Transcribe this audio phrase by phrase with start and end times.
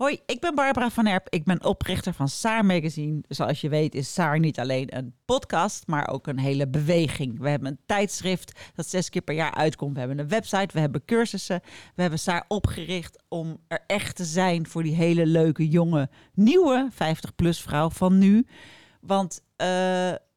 [0.00, 1.26] Hoi, ik ben Barbara van Erp.
[1.28, 3.22] Ik ben oprichter van Saar Magazine.
[3.28, 7.38] Zoals je weet is Saar niet alleen een podcast, maar ook een hele beweging.
[7.38, 9.92] We hebben een tijdschrift dat zes keer per jaar uitkomt.
[9.92, 11.60] We hebben een website, we hebben cursussen.
[11.94, 16.90] We hebben Saar opgericht om er echt te zijn voor die hele leuke, jonge, nieuwe
[16.92, 18.46] 50-plus vrouw van nu.
[19.00, 19.66] Want uh,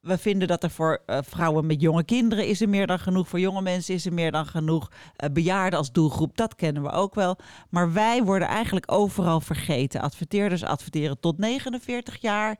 [0.00, 3.28] we vinden dat er voor uh, vrouwen met jonge kinderen is er meer dan genoeg.
[3.28, 4.90] Voor jonge mensen is er meer dan genoeg.
[4.90, 7.36] Uh, bejaarden als doelgroep, dat kennen we ook wel.
[7.70, 10.00] Maar wij worden eigenlijk overal vergeten.
[10.00, 12.58] Adverteerders adverteren tot 49 jaar.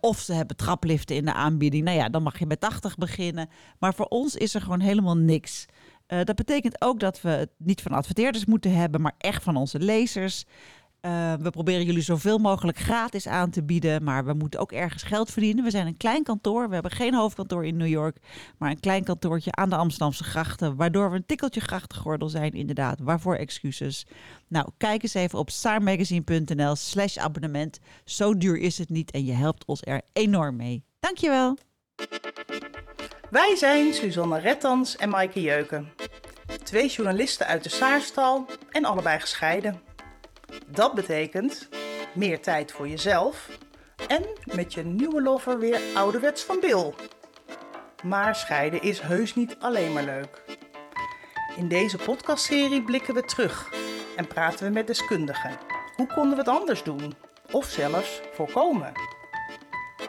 [0.00, 1.84] Of ze hebben trapliften in de aanbieding.
[1.84, 3.48] Nou ja, dan mag je met 80 beginnen.
[3.78, 5.66] Maar voor ons is er gewoon helemaal niks.
[6.06, 9.78] dat betekent ook dat we het niet van adverteerders moeten hebben, maar echt van onze
[9.78, 10.44] lezers.
[11.06, 15.02] Uh, we proberen jullie zoveel mogelijk gratis aan te bieden, maar we moeten ook ergens
[15.02, 15.64] geld verdienen.
[15.64, 18.16] We zijn een klein kantoor, we hebben geen hoofdkantoor in New York,
[18.58, 22.98] maar een klein kantoortje aan de Amsterdamse grachten, waardoor we een tikkeltje grachtengordel zijn, inderdaad.
[23.00, 24.06] Waarvoor excuses?
[24.48, 27.78] Nou, kijk eens even op saarmagazine.nl slash abonnement.
[28.04, 30.84] Zo duur is het niet en je helpt ons er enorm mee.
[31.00, 31.56] Dankjewel.
[33.30, 35.92] Wij zijn Suzanne Rettans en Maaike Jeuken.
[36.62, 39.91] Twee journalisten uit de Saarstal en allebei gescheiden.
[40.66, 41.68] Dat betekent
[42.12, 43.48] meer tijd voor jezelf
[44.08, 46.92] en met je nieuwe lover weer ouderwets van Bill.
[48.02, 50.42] Maar scheiden is heus niet alleen maar leuk.
[51.56, 53.72] In deze podcastserie blikken we terug
[54.16, 55.58] en praten we met deskundigen.
[55.96, 57.14] Hoe konden we het anders doen?
[57.50, 58.92] Of zelfs voorkomen?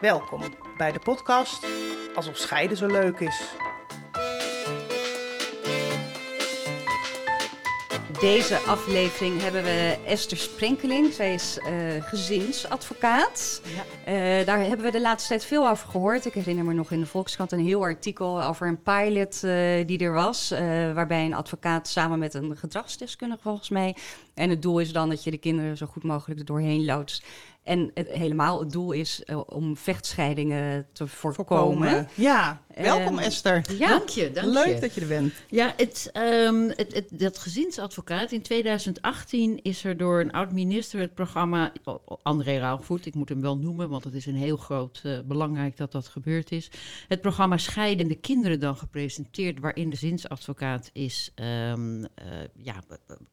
[0.01, 0.41] Welkom
[0.77, 1.65] bij de podcast
[2.15, 3.55] Alsof scheiden zo leuk is.
[8.23, 11.13] Deze aflevering hebben we Esther Sprenkeling.
[11.13, 13.61] Zij is uh, gezinsadvocaat.
[13.75, 14.39] Ja.
[14.39, 16.25] Uh, daar hebben we de laatste tijd veel over gehoord.
[16.25, 19.99] Ik herinner me nog in de Volkskrant een heel artikel over een pilot uh, die
[19.99, 20.49] er was.
[20.93, 23.95] waarbij een advocaat samen met een gedragsdeskundige volgens mij.
[24.33, 27.25] En het doel is dan dat je de kinderen zo goed mogelijk er doorheen loodst.
[27.63, 31.89] En het, helemaal het doel is uh, om vechtscheidingen te voorkomen.
[31.89, 32.07] voorkomen.
[32.13, 33.65] Ja, welkom um, Esther.
[33.77, 34.79] Ja, dank je, dank Leuk je.
[34.79, 35.33] dat je er bent.
[35.49, 41.13] Ja, het, um, het, het, dat gezinsadvocaat in 2018 is er door een oud-minister het
[41.13, 41.71] programma
[42.23, 45.77] André Rauwvoet, ik moet hem wel noemen, want het is een heel groot uh, belangrijk
[45.77, 46.71] dat dat gebeurd is.
[47.07, 52.07] Het programma Scheidende Kinderen dan gepresenteerd, waarin de gezinsadvocaat is um, uh,
[52.55, 52.75] ja,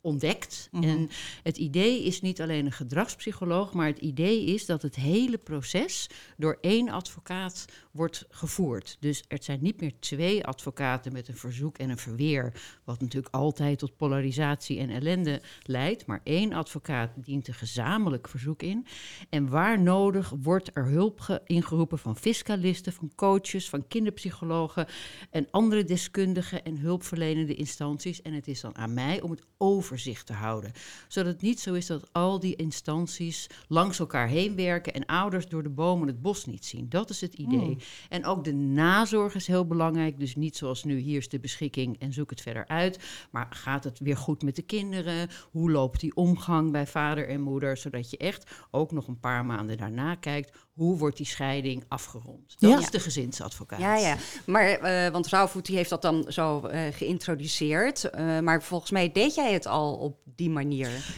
[0.00, 0.68] ontdekt.
[0.70, 0.89] Mm -hmm.
[0.90, 1.08] En
[1.42, 6.08] het idee is niet alleen een gedragspsycholoog, maar het idee is dat het hele proces
[6.36, 8.96] door één advocaat wordt gevoerd.
[9.00, 12.52] Dus er zijn niet meer twee advocaten met een verzoek en een verweer,
[12.84, 18.62] wat natuurlijk altijd tot polarisatie en ellende leidt, maar één advocaat dient een gezamenlijk verzoek
[18.62, 18.86] in.
[19.28, 24.86] En waar nodig wordt er hulp ingeroepen van fiscalisten, van coaches, van kinderpsychologen
[25.30, 28.22] en andere deskundigen en hulpverlenende instanties.
[28.22, 30.72] En het is dan aan mij om het overzicht te houden,
[31.08, 35.48] zodat het niet zo is dat al die instanties langs elkaar heen werken en ouders
[35.48, 36.88] door de bomen het bos niet zien.
[36.88, 37.58] Dat is het idee.
[37.58, 37.78] Hmm.
[38.08, 40.18] En ook de nazorg is heel belangrijk.
[40.18, 42.98] Dus niet zoals nu, hier is de beschikking en zoek het verder uit.
[43.30, 45.28] Maar gaat het weer goed met de kinderen?
[45.50, 47.76] Hoe loopt die omgang bij vader en moeder?
[47.76, 52.56] Zodat je echt ook nog een paar maanden daarna kijkt hoe wordt die scheiding afgerond?
[52.58, 52.78] Dat ja.
[52.78, 53.80] is de gezinsadvocaat.
[53.80, 54.16] Ja, ja.
[54.46, 58.10] Maar, uh, want Rauwvoet die heeft dat dan zo uh, geïntroduceerd.
[58.14, 60.69] Uh, maar volgens mij deed jij het al op die manier.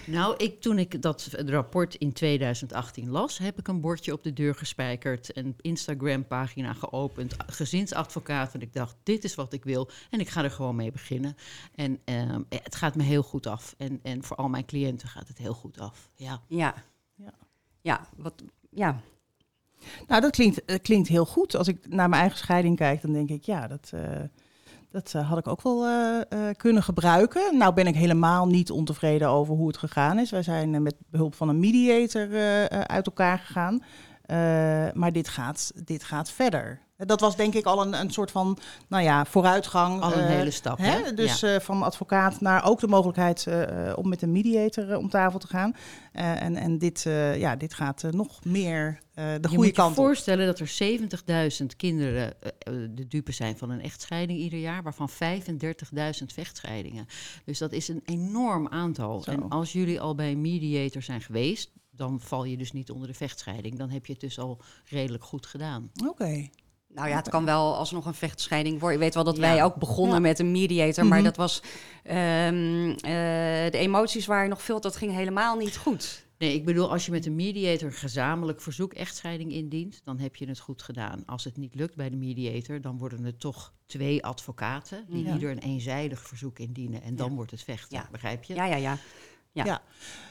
[0.06, 4.32] Nou, ik, toen ik dat rapport in 2018 las, heb ik een bordje op de
[4.32, 5.36] deur gespijkerd.
[5.36, 7.34] Een Instagram-pagina geopend.
[7.46, 8.54] Gezinsadvocaat.
[8.54, 9.88] En ik dacht, dit is wat ik wil.
[10.10, 11.36] En ik ga er gewoon mee beginnen.
[11.74, 13.74] En ehm, het gaat me heel goed af.
[13.78, 16.10] En, en voor al mijn cliënten gaat het heel goed af.
[16.14, 16.42] Ja.
[16.48, 16.74] Ja.
[17.14, 17.32] Ja.
[17.80, 19.02] Ja, wat, ja,
[20.06, 21.56] nou, dat klinkt, uh, klinkt heel goed.
[21.56, 24.20] Als ik naar mijn eigen scheiding kijk, dan denk ik, ja, dat, uh,
[24.92, 25.86] dat uh, had ik ook wel
[26.56, 27.58] kunnen gebruiken.
[27.58, 30.30] Nou ben ik helemaal niet ontevreden over hoe het gegaan is.
[30.30, 32.28] Wij zijn met behulp van een mediator
[32.86, 33.82] uit elkaar gegaan.
[34.94, 36.80] maar dit gaat, dit gaat verder.
[37.06, 38.58] Dat was denk ik al een, een soort van
[38.88, 40.02] nou ja, vooruitgang.
[40.02, 40.78] Al een hele stap.
[40.78, 40.90] Hè?
[40.90, 41.14] Hè?
[41.14, 41.54] Dus ja.
[41.54, 45.46] uh, van advocaat naar ook de mogelijkheid uh, om met een mediator om tafel te
[45.46, 45.74] gaan.
[46.12, 47.02] en en dit,
[47.36, 49.56] ja, dit gaat nog meer de je goede kant op.
[49.56, 52.34] Je moet je voorstellen dat er 70.000 kinderen
[52.94, 55.14] de dupe zijn van een echtscheiding ieder jaar, waarvan 35.000
[56.26, 57.06] vechtscheidingen.
[57.44, 59.22] Dus dat is een enorm aantal.
[59.22, 59.30] Zo.
[59.30, 63.08] En als jullie al bij een mediator zijn geweest, dan val je dus niet onder
[63.08, 63.78] de vechtscheiding.
[63.78, 65.90] Dan heb je het dus al redelijk goed gedaan.
[66.00, 66.08] Oké.
[66.08, 66.50] Okay.
[66.94, 68.98] Nou ja, het kan wel alsnog een vechtscheiding worden.
[68.98, 69.40] Je weet wel dat ja.
[69.40, 70.20] wij ook begonnen ja.
[70.20, 71.34] met een mediator, maar mm -hmm.
[71.34, 71.62] dat was.
[72.04, 72.94] Um, uh,
[73.70, 76.26] de emoties waren nog veel, dat ging helemaal niet goed.
[76.42, 80.48] Nee, ik bedoel, als je met een mediator gezamenlijk verzoek echtscheiding indient, dan heb je
[80.48, 81.22] het goed gedaan.
[81.26, 85.32] Als het niet lukt bij de mediator, dan worden het toch twee advocaten die ja.
[85.32, 87.02] ieder een eenzijdig verzoek indienen.
[87.02, 88.54] En dan wordt het vechten, begrijp je?
[88.54, 88.98] Ja, ja, ja.
[89.52, 89.64] Ja.
[89.64, 89.80] ja.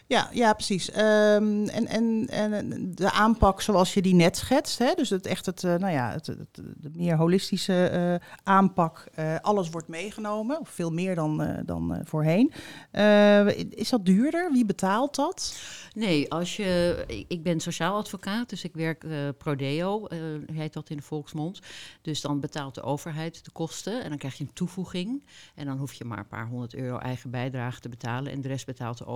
[0.08, 0.92] Ja, ja, precies.
[0.92, 4.94] Ehm, en, en, en de aanpak zoals je die net schetst, hè?
[4.94, 9.36] dus het echt het, eh, nou ja, het, het- de meer holistische eh, aanpak, eh,
[9.42, 12.54] alles wordt meegenomen, of veel meer dan, dan voorheen.
[12.92, 14.52] Eh, is dat duurder?
[14.52, 15.60] Wie betaalt dat?
[15.94, 19.06] Nee, als je, ik- ben sociaal advocaat, dus ik werk
[19.38, 20.08] prodeo,
[20.54, 21.60] heet dat in de volksmond.
[22.02, 25.24] Dus dan betaalt de overheid de kosten en dan krijg je een toevoeging.
[25.56, 28.48] En dan hoef je maar een paar honderd euro eigen bijdrage te betalen en de
[28.48, 29.11] rest betaalt de overheid.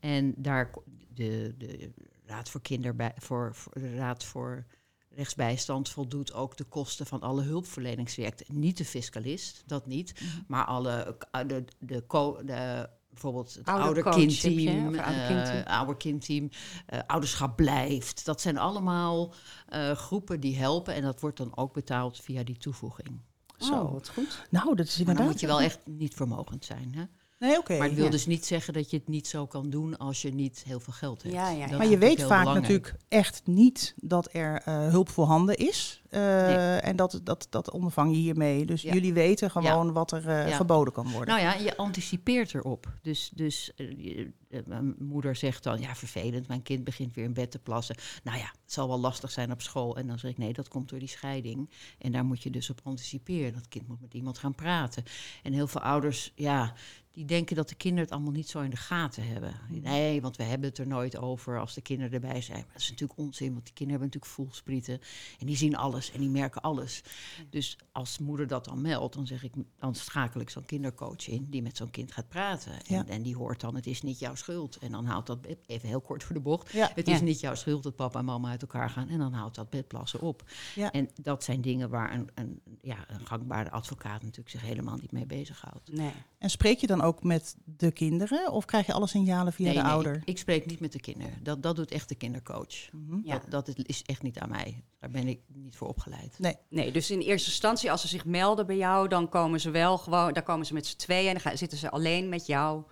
[0.00, 0.70] En daar
[1.14, 1.90] de, de
[2.26, 4.66] Raad voor Kinderbij, voor, voor de Raad voor
[5.14, 8.48] Rechtsbijstand voldoet ook de kosten van alle hulpverleningswerk.
[8.48, 14.94] Niet de fiscalist, dat niet, maar alle eh, de, de, co- de bijvoorbeeld het ouderkindteam,
[14.94, 16.50] eh ouderkindteam.
[16.86, 18.24] eh, ouderschap blijft.
[18.24, 19.34] Dat zijn allemaal
[19.68, 23.20] eh, groepen die helpen en dat wordt dan ook betaald via die toevoeging.
[23.58, 23.72] Zo.
[23.74, 24.46] Oh, wat goed.
[24.50, 25.16] Nou, dat is Maar inderdaad...
[25.16, 26.94] dan moet je wel echt niet vermogend zijn.
[26.94, 27.04] Hè?
[27.48, 27.78] Nee, oké.
[27.78, 28.10] maar het wil ja.
[28.10, 30.92] dus niet zeggen dat je het niet zo kan doen als je niet heel veel
[30.92, 31.34] geld hebt.
[31.34, 31.66] Ja, ja, ja.
[31.66, 32.60] Dat Maar is je weet vaak belangrijk.
[32.60, 36.01] natuurlijk echt niet dat er eh, hulp voorhanden is.
[36.12, 38.66] Eh, En dat, dat, dat ondervang je hiermee.
[38.66, 38.92] Dus Ja.
[38.92, 40.56] jullie weten gewoon wat er Ja.
[40.56, 41.34] geboden kan worden.
[41.34, 42.86] Nou ja, je anticipeert erop.
[43.02, 47.32] Dus, dus je- eh, mijn moeder zegt dan, ja, vervelend, mijn kind begint weer in
[47.34, 47.96] bed te plassen.
[48.22, 49.96] Nou ja, het zal wel lastig zijn op school.
[49.96, 51.70] En dan zeg ik, nee, dat komt door die scheiding.
[51.98, 53.52] En daar moet je dus op anticiperen.
[53.52, 55.04] Dat kind moet met iemand gaan praten.
[55.42, 56.72] En heel veel ouders, ja,
[57.12, 59.54] die denken dat de kinderen het allemaal niet zo in de gaten hebben.
[59.68, 62.58] Nee, want we hebben het er nooit over als de kinderen erbij zijn.
[62.58, 65.00] Maar dat is natuurlijk onzin, want die kinderen hebben natuurlijk voelsprieten.
[65.38, 67.02] En die zien alles en die merken alles.
[67.50, 71.46] Dus als moeder dat dan meldt, dan zeg ik, dan schakel ik zo'n kindercoach in
[71.50, 72.72] die met zo'n kind gaat praten.
[72.72, 73.06] En, Ja.
[73.06, 74.76] en die hoort dan, het is niet jouw schuld.
[74.76, 76.90] En dan houdt dat, even heel kort voor de bocht, Ja.
[76.94, 77.14] het Ja.
[77.14, 79.08] is niet jouw schuld dat papa en mama uit elkaar gaan.
[79.08, 80.44] En dan houdt dat bedplassen op.
[80.74, 80.90] Ja.
[80.90, 85.12] En dat zijn dingen waar een, een, ja, een gangbare advocaat natuurlijk zich helemaal niet
[85.12, 85.92] mee bezighoudt.
[85.92, 86.12] Nee.
[86.38, 89.74] En spreek je dan ook met de kinderen of krijg je alle signalen via Nee,
[89.76, 90.14] de nee, ouder?
[90.16, 91.42] Ik, ik spreek niet met de kinderen.
[91.42, 92.92] Dat, dat doet echt de kindercoach.
[92.92, 93.18] Mhm.
[93.24, 93.42] Ja.
[93.48, 94.84] Dat, dat is echt niet aan mij.
[94.98, 96.34] Daar ben ik niet voor opgeleid.
[96.38, 96.56] Nee.
[96.68, 99.98] Nee, dus in eerste instantie, als ze zich melden bij jou, dan komen ze wel
[99.98, 102.82] gewoon, dan komen ze met z'n tweeën en dan gaan, zitten ze alleen met jou.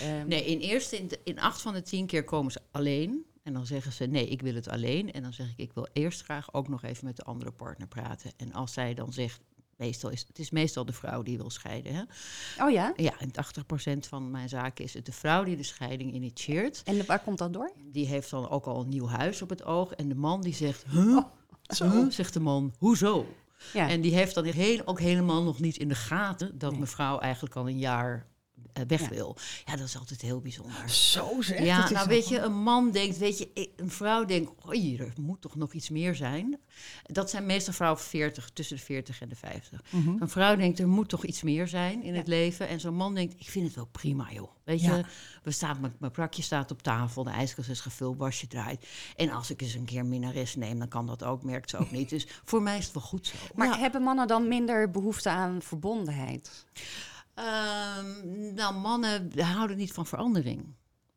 [0.00, 3.24] Ehm, Nee, in eerste, in, de- in acht van de tien keer komen ze alleen.
[3.42, 5.12] En dan zeggen ze, nee, ik wil het alleen.
[5.12, 7.88] En dan zeg ik, ik wil eerst graag ook nog even met de andere partner
[7.88, 8.30] praten.
[8.36, 9.40] En als zij dan zegt,
[9.76, 11.94] meestal is het is meestal de vrouw die wil scheiden.
[11.94, 12.02] Hè?
[12.64, 12.92] Oh ja?
[12.96, 16.82] Ja, in 80% van mijn zaken is het de vrouw die de scheiding initieert.
[16.84, 17.72] En waar komt dat door?
[17.92, 19.92] Die heeft dan ook al een nieuw huis op het oog.
[19.92, 21.18] En de man die zegt, huh?
[21.76, 22.10] Huh?
[22.10, 23.26] zegt de man, hoezo?
[23.72, 23.88] Ja.
[23.88, 27.54] En die heeft dan heel, ook helemaal nog niet in de gaten dat mevrouw eigenlijk
[27.54, 28.26] al een jaar
[28.86, 29.08] weg Ja.
[29.08, 29.36] wil.
[29.64, 30.90] Ja, dat is altijd heel bijzonder.
[30.90, 31.64] Zo zeg.
[31.64, 35.40] Ja, nou weet je, een man denkt, weet je, een vrouw denkt, oei, er moet
[35.40, 36.58] toch nog iets meer zijn.
[37.02, 39.82] Dat zijn meestal vrouwen 40, tussen de 40 en de 50.
[39.90, 40.22] Mhm.
[40.22, 42.68] Een vrouw denkt, er moet toch iets meer zijn in het leven.
[42.68, 44.50] En zo'n man denkt, ik vind het wel prima, joh.
[44.64, 45.04] Weet je, Ja.
[45.42, 48.86] we staan, mijn, mijn prakje staat op tafel, de ijskast is gevuld, wasje draait.
[49.16, 51.90] En als ik eens een keer minnares neem, dan kan dat ook, merkt ze ook
[51.90, 52.08] niet.
[52.18, 53.34] Dus voor mij is het wel goed zo.
[53.54, 56.66] Maar hebben mannen dan minder behoefte aan verbondenheid?
[57.38, 60.64] Ehm, nou, mannen houden niet van verandering.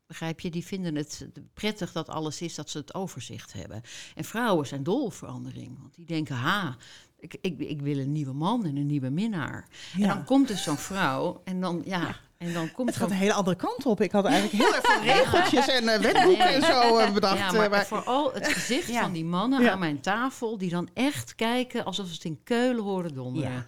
[0.07, 0.49] Begrijp je?
[0.49, 3.81] Die vinden het prettig dat alles is, dat ze het overzicht hebben.
[4.15, 5.77] En vrouwen zijn dol op verandering.
[5.81, 6.75] Want die denken, ha,
[7.19, 9.67] ik, ik, ik wil een nieuwe man en een nieuwe minnaar.
[9.99, 13.15] En dan komt dus zo'n vrouw en dan, ja, en dan komt Het gaat een
[13.15, 14.01] hele andere kant op.
[14.01, 17.37] Ik had eigenlijk heel erg veel regeltjes en eh, wetboeken en zo eh, bedacht.
[17.37, 19.01] Ja, eh, maar, maar- vooral het gezicht Ja.
[19.01, 19.71] van die mannen Ja.
[19.71, 20.57] aan mijn tafel...
[20.57, 23.65] die dan echt kijken alsof ze het in Keulen horen donderen.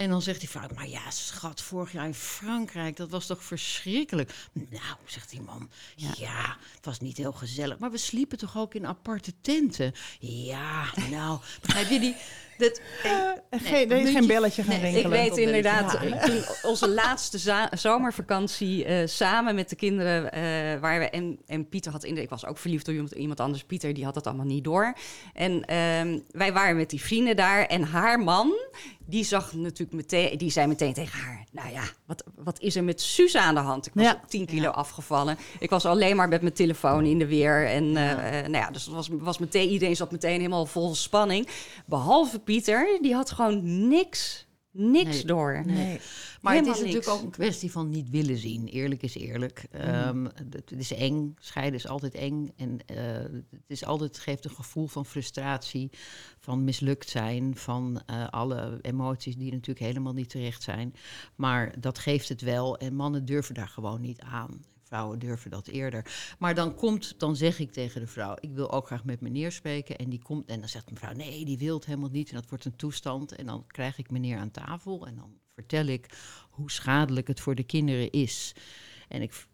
[0.00, 3.44] En dan zegt die vrouw, maar ja, schat, vorig jaar in Frankrijk, dat was toch
[3.44, 4.34] verschrikkelijk?
[4.52, 6.56] Nou, zegt die man, ja.
[6.74, 7.78] het was niet heel gezellig.
[7.78, 9.92] Maar we sliepen toch ook in aparte tenten?
[10.20, 12.16] Ja, nou, begrijp je die...
[12.60, 13.10] Dat, Eh,
[13.50, 17.38] nee, geen, er is muntje- geen belletje gaan nee, Ik weet inderdaad, toen onze laatste
[17.72, 20.42] zomervakantie eh, samen met de kinderen, eh,
[20.80, 23.40] waar we en, en Pieter had in de, ik was ook verliefd op iemand, iemand
[23.40, 24.94] anders, Pieter die had dat allemaal niet door.
[25.34, 28.52] En ehm, wij waren met die vrienden daar en haar man,
[29.06, 32.84] die zag natuurlijk meteen, die zei meteen tegen haar, nou ja, wat, wat is er
[32.84, 33.86] met Suus aan de hand?
[33.86, 34.12] Ik was Ja.
[34.22, 35.38] op 10 kilo afgevallen.
[35.58, 38.70] Ik was alleen maar met mijn telefoon in de weer en eh, eh, nou ja,
[38.70, 41.48] dus het was, was meteen, iedereen zat meteen helemaal vol spanning.
[41.86, 45.24] Behalve Pieter, die had gewoon niks, niks Nee.
[45.24, 45.62] door.
[45.66, 46.00] Nee.
[46.40, 47.08] Maar het is natuurlijk niks.
[47.08, 48.66] ook een kwestie van niet willen zien.
[48.66, 49.66] Eerlijk is eerlijk.
[49.72, 49.82] Mhm.
[49.82, 51.34] Ehm, het, het is eng.
[51.38, 52.52] Scheiden is altijd eng.
[52.56, 52.96] En eh,
[53.50, 55.90] het is altijd, geeft een gevoel van frustratie,
[56.38, 60.94] van mislukt zijn, van eh, alle emoties die natuurlijk helemaal niet terecht zijn.
[61.34, 62.78] Maar dat geeft het wel.
[62.78, 64.64] En mannen durven daar gewoon niet aan.
[64.90, 66.34] Vrouwen durven dat eerder.
[66.38, 69.52] Maar dan komt, dan zeg ik tegen de vrouw: Ik wil ook graag met meneer
[69.52, 69.98] spreken.
[69.98, 72.28] En die komt, en dan zegt mevrouw: Nee, die wil het helemaal niet.
[72.28, 73.34] En dat wordt een toestand.
[73.34, 75.06] En dan krijg ik meneer aan tafel.
[75.06, 76.06] En dan vertel ik
[76.50, 78.54] hoe schadelijk het voor de kinderen is.
[79.08, 79.46] En ik,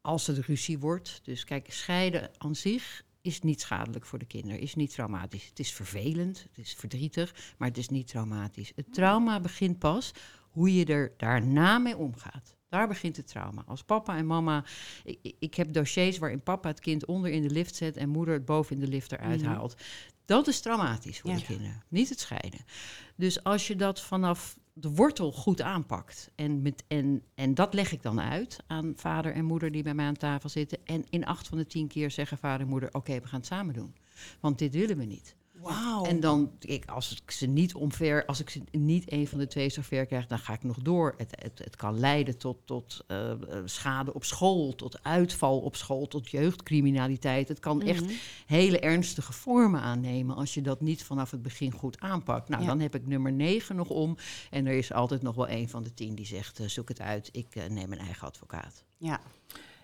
[0.00, 1.20] als het ruzie wordt.
[1.22, 5.48] Dus kijk, scheiden aan zich is niet schadelijk voor de kinderen, is niet traumatisch.
[5.48, 8.72] Het is vervelend, het is verdrietig, maar het is niet traumatisch.
[8.74, 10.12] Het trauma begint pas
[10.50, 12.58] hoe je er daarna mee omgaat.
[12.70, 13.62] Daar begint het trauma.
[13.66, 14.64] Als papa en mama.
[15.04, 18.34] Ik, ik heb dossiers waarin papa het kind onder in de lift zet en moeder
[18.34, 19.50] het boven in de lift eruit Mhm.
[19.50, 19.74] haalt.
[20.24, 21.36] Dat is traumatisch voor Ja.
[21.36, 22.60] de kinderen, niet het scheiden.
[23.16, 26.30] Dus als je dat vanaf de wortel goed aanpakt.
[26.34, 29.94] En, met, en, en dat leg ik dan uit aan vader en moeder die bij
[29.94, 30.78] mij aan tafel zitten.
[30.84, 33.48] En in acht van de tien keer zeggen vader en moeder: Oké, we gaan het
[33.48, 33.94] samen doen.
[34.40, 35.34] Want dit willen we niet.
[35.62, 36.04] Wauw.
[36.04, 39.46] En dan, ik, als ik ze niet omver, als ik ze niet een van de
[39.46, 41.14] twee zover krijg, dan ga ik nog door.
[41.16, 45.76] Het, het, het kan leiden tot, tot eh, eh, schade op school, tot uitval op
[45.76, 47.48] school, tot jeugdcriminaliteit.
[47.48, 48.12] Het kan echt Mhm.
[48.46, 52.48] hele ernstige vormen aannemen als je dat niet vanaf het begin goed aanpakt.
[52.48, 52.68] Nou, Ja.
[52.68, 54.16] dan heb ik nummer 9 nog om.
[54.50, 57.00] En er is altijd nog wel een van de tien die zegt: eh, zoek het
[57.00, 58.84] uit, ik neem mijn eigen advocaat.
[58.96, 59.20] Ja.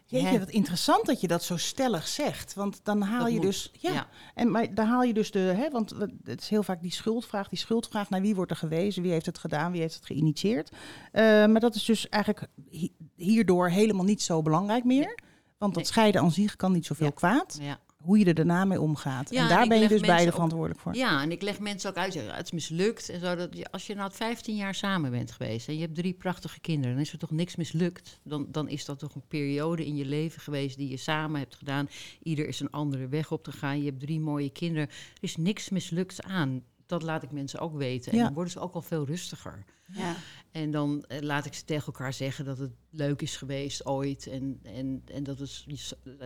[0.08, 0.38] Jeetje, Hè?
[0.38, 2.54] wat interessant dat je dat zo stellig zegt.
[2.54, 3.44] Want dan haal Dat je moet.
[3.44, 3.70] dus.
[3.72, 4.06] Ja, Ja.
[4.34, 5.38] En, maar daar haal je dus de.
[5.38, 5.94] Hè, want
[6.25, 7.48] het is heel vaak die schuldvraag.
[7.48, 10.70] Die schuldvraag naar wie wordt er gewezen, wie heeft het gedaan, wie heeft het geïnitieerd.
[11.12, 15.18] Eh, maar dat is dus eigenlijk hi- hierdoor helemaal niet zo belangrijk meer.
[15.58, 15.92] Want dat Nee.
[15.92, 17.12] scheiden aan zich kan niet zoveel Ja.
[17.12, 17.58] kwaad.
[17.60, 17.78] Ja.
[18.06, 19.30] Hoe je er daarna mee omgaat.
[19.30, 20.94] Ja, en daar ben je dus beide ook- verantwoordelijk voor.
[20.94, 23.08] Ja, en ik leg mensen ook uit, het is mislukt.
[23.08, 25.94] En zo, dat je, als je nou 15 jaar samen bent geweest en je hebt
[25.94, 28.20] drie prachtige kinderen, dan is er toch niks mislukt.
[28.25, 31.54] Dan, dan is dat toch een periode in je leven geweest die je samen hebt
[31.54, 31.88] gedaan.
[32.22, 33.78] Ieder is een andere weg op te gaan.
[33.78, 34.88] Je hebt drie mooie kinderen.
[34.88, 36.62] Er is niks mislukt aan.
[36.86, 38.12] Dat laat ik mensen ook weten.
[38.12, 38.24] En Ja.
[38.24, 39.64] dan worden ze ook al veel rustiger.
[39.92, 40.14] Ja.
[40.50, 44.26] En dan eh, laat ik ze tegen elkaar zeggen dat het leuk is geweest ooit.
[44.26, 45.66] En, en, en dat is.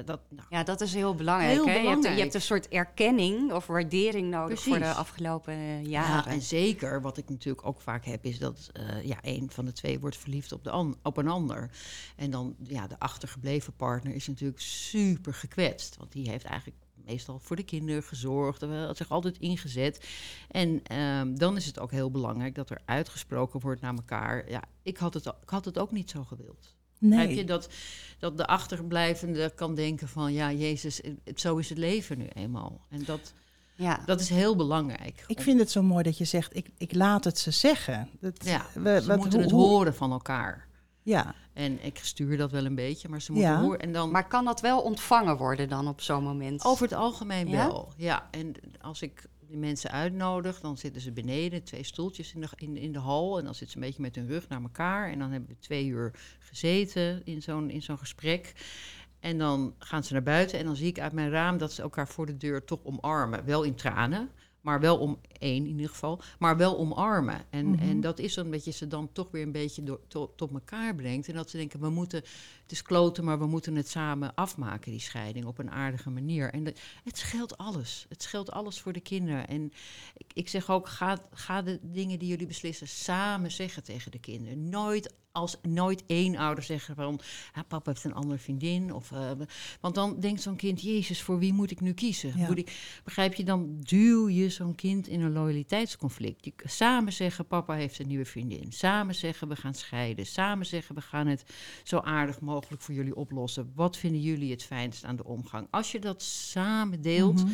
[0.04, 1.52] Dat, nou, ja, dat is heel belangrijk.
[1.52, 1.70] Heel hè?
[1.70, 2.18] Je, hebt, je belangrijk.
[2.22, 6.32] hebt een soort erkenning of waardering nodig voor de afgelopen eh, Ja, jaren.
[6.32, 9.72] en zeker, wat ik natuurlijk ook vaak heb, is dat eh, ja, een van de
[9.72, 11.70] twee wordt verliefd op, de an- op een ander.
[12.16, 15.96] En dan, ja, de achtergebleven partner is natuurlijk super gekwetst.
[15.96, 16.78] Want die heeft eigenlijk
[17.10, 20.08] meestal voor de kinderen gezorgd, eh, had zich altijd ingezet.
[20.50, 24.50] En ehm, dan is het ook heel belangrijk dat er uitgesproken wordt naar elkaar.
[24.50, 26.74] Ja, ik had het, ik had het ook niet zo gewild.
[27.00, 27.44] Heb je Nee.
[27.44, 27.68] dat,
[28.18, 32.80] dat de achterblijvende kan denken van, ja, Jezus, het- zo is het leven nu eenmaal.
[32.90, 33.32] En dat,
[33.74, 34.02] ja.
[34.06, 35.24] dat is heel belangrijk.
[35.26, 38.08] Ik vind het zo mooi dat je zegt, ik, ik laat het ze zeggen.
[38.20, 40.68] Dat, Ja, we- ze wat- moeten het hoe- horen van elkaar.
[41.02, 43.60] Ja, En ik stuur dat wel een beetje, maar ze moeten Ja.
[43.60, 43.78] horen.
[43.80, 46.64] En dan Maar kan dat wel ontvangen worden dan op zo'n moment?
[46.64, 47.66] over het algemeen Ja?
[47.66, 47.92] wel.
[47.96, 52.48] Ja, en als ik die mensen uitnodig, dan zitten ze beneden, twee stoeltjes in de,
[52.56, 53.38] in, in de hal.
[53.38, 55.10] En dan zitten ze een beetje met hun rug naar elkaar.
[55.10, 58.52] En dan hebben we twee uur gezeten in zo'n, in zo'n gesprek.
[59.20, 61.82] En dan gaan ze naar buiten en dan zie ik uit mijn raam dat ze
[61.82, 63.44] elkaar voor de deur toch omarmen.
[63.44, 67.44] Wel in tranen, maar wel om één in ieder geval, maar wel omarmen.
[67.50, 67.82] En, Mhm.
[67.82, 70.50] en dat is dan dat je ze dan toch weer een beetje door, tot, tot
[70.52, 71.28] elkaar brengt.
[71.28, 72.18] En dat ze denken, we moeten,
[72.62, 76.52] het is kloten, maar we moeten het samen afmaken, die scheiding, op een aardige manier.
[76.52, 76.64] En
[77.04, 78.06] het scheelt alles.
[78.08, 79.48] Het scheelt alles voor de kinderen.
[79.48, 79.72] En
[80.16, 84.18] ik, ik zeg ook, ga, ga de dingen die jullie beslissen samen zeggen tegen de
[84.18, 84.68] kinderen.
[84.68, 87.20] Nooit als nooit één ouder zeggen van,
[87.52, 88.94] ah, papa heeft een andere vriendin.
[88.94, 89.30] Of, eh,
[89.80, 92.38] want dan denkt zo'n kind, Jezus, voor wie moet ik nu kiezen?
[92.38, 92.46] Ja.
[92.46, 96.44] Moet ik, begrijp je, dan duw je zo'n kind in een loyaliteitsconflict.
[96.44, 98.72] Je, samen zeggen, papa heeft een nieuwe vriendin.
[98.72, 100.26] Samen zeggen, we gaan scheiden.
[100.26, 101.44] Samen zeggen, we gaan het
[101.84, 103.72] zo aardig mogelijk voor jullie oplossen.
[103.74, 105.66] Wat vinden jullie het fijnst aan de omgang?
[105.70, 107.52] Als je dat samen deelt, Mhm.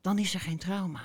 [0.00, 1.00] dan is er geen trauma.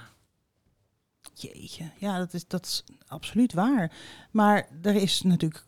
[1.34, 3.92] Jeetje, ja, dat is, dat is absoluut waar.
[4.32, 5.66] Maar er is natuurlijk,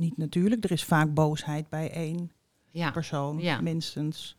[0.00, 2.32] niet natuurlijk, er is vaak boosheid bij één
[2.70, 3.60] Ja, persoon, Ja.
[3.60, 4.36] minstens.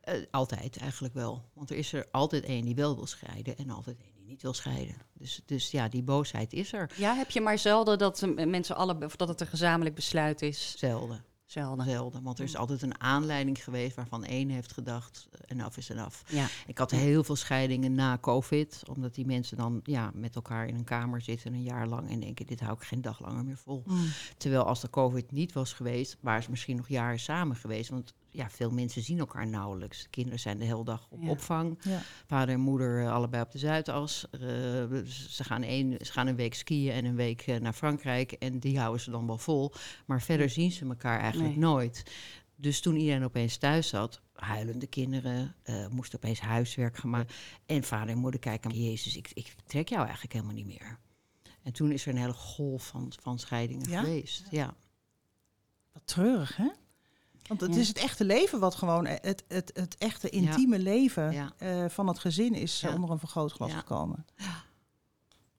[0.00, 1.44] eh, altijd eigenlijk wel.
[1.54, 4.42] Want er is er altijd één die wel wil scheiden en altijd één die niet
[4.42, 4.94] wil scheiden.
[5.12, 6.90] Dus, dus ja, die boosheid is er.
[6.96, 10.74] Ja, heb je maar zelden dat mensen alle, of dat het een gezamenlijk besluit is?
[10.78, 11.24] Zelden.
[11.46, 11.84] Zelden.
[11.84, 12.22] Zelden.
[12.22, 16.30] Want er is altijd een aanleiding geweest waarvan één heeft gedacht, eh, enough is enough.
[16.30, 16.46] Ja.
[16.66, 20.74] Ik had heel veel scheidingen na COVID, omdat die mensen dan ja, met elkaar in
[20.74, 23.56] een kamer zitten een jaar lang en denken, dit hou ik geen dag langer meer
[23.56, 23.82] vol.
[23.86, 24.08] Mm.
[24.36, 27.90] Terwijl als de COVID niet was geweest, waren ze misschien nog jaren samen geweest.
[27.90, 30.02] Want ja, veel mensen zien elkaar nauwelijks.
[30.02, 31.28] De kinderen zijn de hele dag op Ja.
[31.28, 31.78] opvang.
[31.82, 32.00] Ja.
[32.26, 34.26] Vader en moeder eh, allebei op de Zuidas.
[34.30, 34.40] Eh,
[35.06, 38.32] ze, gaan een, ze gaan een week skiën en een week eh, naar Frankrijk.
[38.32, 39.72] En die houden ze dan wel vol.
[40.06, 41.58] Maar verder zien ze elkaar eigenlijk Nee.
[41.58, 42.02] nooit.
[42.56, 47.34] Dus toen iedereen opeens thuis zat, huilende kinderen, eh moest opeens huiswerk gemaakt.
[47.66, 50.98] En vader en moeder kijken, Jezus, ik, ik trek jou eigenlijk helemaal niet meer.
[51.62, 54.00] En toen is er een hele golf van, van scheidingen Ja?
[54.00, 54.44] geweest.
[54.50, 54.74] Ja.
[55.92, 56.68] Wat treurig, hè?
[57.48, 57.80] Want het Ja.
[57.80, 61.52] is het echte leven wat gewoon, eh, het, het, het echte intieme leven Ja.
[61.58, 63.78] eh, van het gezin is onder een vergrootglas Ja.
[63.78, 64.26] gekomen.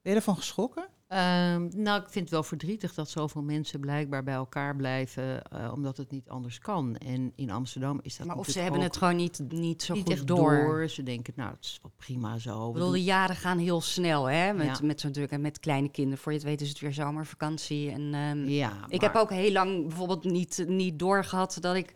[0.02, 0.88] Ben je ervan geschrokken?
[1.08, 5.72] Ehm, nou, ik vind het wel verdrietig dat zoveel mensen blijkbaar bij elkaar blijven, eh,
[5.74, 6.96] omdat het niet anders kan.
[6.96, 10.18] En in Amsterdam is dat Maar of ze hebben het gewoon niet, niet zo niet
[10.18, 10.56] goed door.
[10.56, 10.88] door.
[10.90, 12.68] Ze denken, nou, het is wel prima zo.
[12.68, 14.54] Ik bedoel, de jaren gaan heel snel, hè?
[14.54, 14.78] Met, Ja.
[14.86, 16.18] met zo'n druk en met kleine kinderen.
[16.20, 17.92] Voor je het weet is het weer zomervakantie.
[17.92, 21.92] En, ehm, ja, Ik heb ook heel lang bijvoorbeeld niet, niet doorgehad dat ik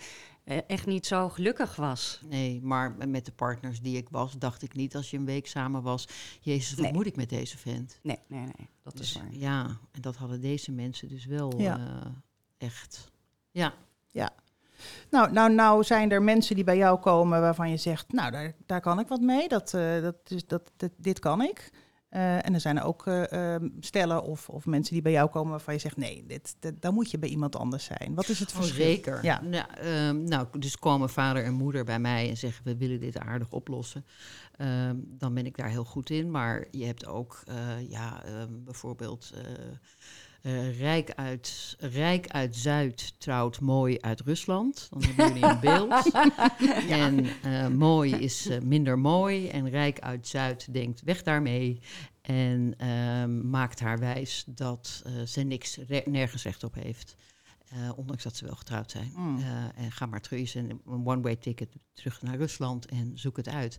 [0.58, 2.22] echt niet zo gelukkig was.
[2.26, 5.48] Nee, maar met de partners die ik was, dacht ik niet als je een week
[5.48, 6.08] samen was.
[6.42, 6.94] Jezus, wat Nee.
[6.94, 8.00] moet ik met deze vent?
[8.04, 8.70] Nee, nee, nee.
[8.84, 9.28] Dat is Dus, waar.
[9.32, 11.78] ja, en dat hadden deze mensen dus wel Ja.
[11.78, 12.12] eh,
[12.58, 13.12] echt.
[13.52, 13.74] Ja,
[15.12, 18.54] Nou, nou, nou zijn er mensen die bij jou komen waarvan je zegt, nou, daar,
[18.66, 19.48] daar kan ik wat mee.
[19.48, 21.70] Dat, eh, dat, is, dat, dat, dit kan ik.
[22.12, 25.30] Eh, en er zijn er ook eh, ehm, stellen of, of mensen die bij jou
[25.30, 28.16] komen waarvan je zegt, nee, dit, dit, dan moet je bij iemand anders zijn.
[28.16, 28.86] Wat is het oh, verschil?
[28.86, 29.24] zeker.
[29.24, 29.42] Ja.
[29.42, 33.18] Nou, ehm, nou, dus komen vader en moeder bij mij en zeggen we willen dit
[33.18, 34.06] aardig oplossen.
[34.58, 36.32] Ehm, dan ben ik daar heel goed in.
[36.32, 39.34] Maar je hebt ook, eh, ja, bijvoorbeeld.
[40.42, 44.88] Eh, Rijk, uit, Rijk uit Zuid trouwt mooi uit Rusland.
[44.90, 46.12] Dan hebben jullie een beeld.
[46.90, 49.48] En eh, mooi is eh, minder mooi.
[49.48, 51.80] En Rijk uit Zuid denkt weg daarmee.
[52.22, 57.16] En ehm, maakt haar wijs dat ze niks, nergens recht op heeft.
[57.96, 59.12] Ondanks dat ze wel getrouwd zijn.
[59.16, 59.38] Mm.
[59.38, 63.48] Eh, en ga maar terug, is een one-way ticket terug naar Rusland en zoek het
[63.48, 63.78] uit.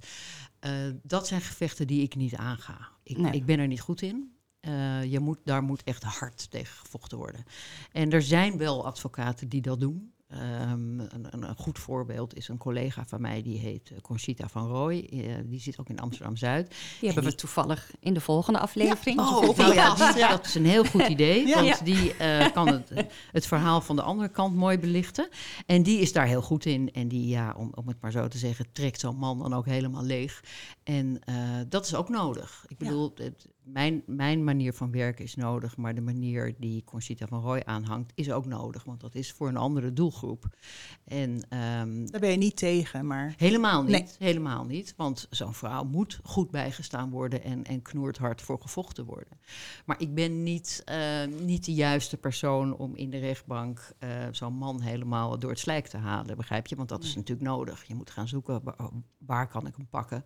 [1.03, 2.89] Dat zijn gevechten die ik niet aanga.
[3.03, 3.33] Ik, Nee.
[3.33, 4.37] ik ben er niet goed in.
[4.63, 7.45] Eh, je moet, daar moet echt hard tegen gevochten worden.
[7.93, 10.13] En er zijn wel advocaten die dat doen.
[10.29, 14.69] Ehm, een, een, goed voorbeeld is een collega van mij, die heet eh, Conchita van
[14.69, 15.09] Rooij.
[15.11, 16.69] Eh, die zit ook in Amsterdam-Zuid.
[17.01, 19.19] Die hebben we toevallig in de volgende aflevering.
[19.21, 21.47] Oh, nou ja, die- dat is een heel goed idee.
[21.47, 21.63] Ja.
[21.63, 22.15] Want die
[22.53, 22.93] kan het,
[23.33, 25.29] het verhaal van de andere kant mooi belichten.
[25.67, 26.93] En die is daar heel goed in.
[26.93, 29.67] En die, ja, om, om het maar zo te zeggen, trekt zo'n man dan ook
[29.67, 30.45] helemaal leeg.
[30.83, 31.21] En
[31.69, 32.65] dat is ook nodig.
[32.69, 35.77] Ik bedoel, het- mijn, mijn manier van werken is nodig.
[35.77, 38.85] Maar de manier die Conchita van Roy aanhangt, is ook nodig.
[38.85, 40.57] Want dat is voor een andere doelgroep.
[41.05, 44.07] En ehm, Daar ben je niet tegen, maar Helemaal niet, Nee.
[44.19, 44.95] helemaal niet.
[44.97, 49.39] Want zo'n vrouw moet goed bijgestaan worden en, en knoert hard voor gevochten worden.
[49.87, 54.55] Maar ik ben niet, eh, niet de juiste persoon om in de rechtbank eh, zo'n
[54.55, 56.77] man helemaal door het slijk te halen, begrijp je?
[56.77, 57.85] Want dat is natuurlijk nodig.
[57.85, 60.25] Je moet gaan zoeken, wa- waar kan ik hem pakken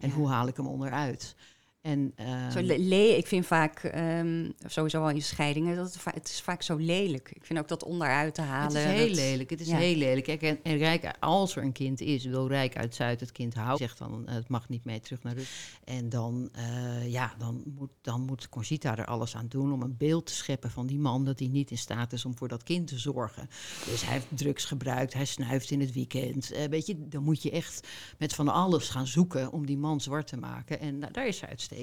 [0.00, 0.14] en Ja.
[0.14, 1.36] hoe haal ik hem onderuit?
[1.86, 6.28] En, ehm, Zo le- le- ik vind vaak, ehm, sowieso al in scheidingen, dat het,
[6.28, 7.30] is vaak zo lelijk.
[7.34, 8.76] Ik vind ook dat onderuit te halen.
[8.80, 9.50] Het is heel dat- lelijk.
[9.50, 9.76] Het is ja.
[9.76, 10.24] heel lelijk.
[10.24, 13.54] Kijk, en, en Rijk, als er een kind is, wil Rijk uit Zuid het kind
[13.54, 13.78] houden.
[13.78, 15.78] Zegt dan, het mag niet mee terug naar Rus.
[15.84, 19.96] En dan, eh, ja, dan moet, dan moet Conchita er alles aan doen om een
[19.96, 22.62] beeld te scheppen van die man dat hij niet in staat is om voor dat
[22.62, 23.48] kind te zorgen.
[23.90, 26.52] Dus hij heeft drugs gebruikt, hij snuift in het weekend.
[26.52, 30.00] Eh, weet je, dan moet je echt met van alles gaan zoeken om die man
[30.00, 30.80] zwart te maken.
[30.80, 31.74] En nou, daar is hij uitstekend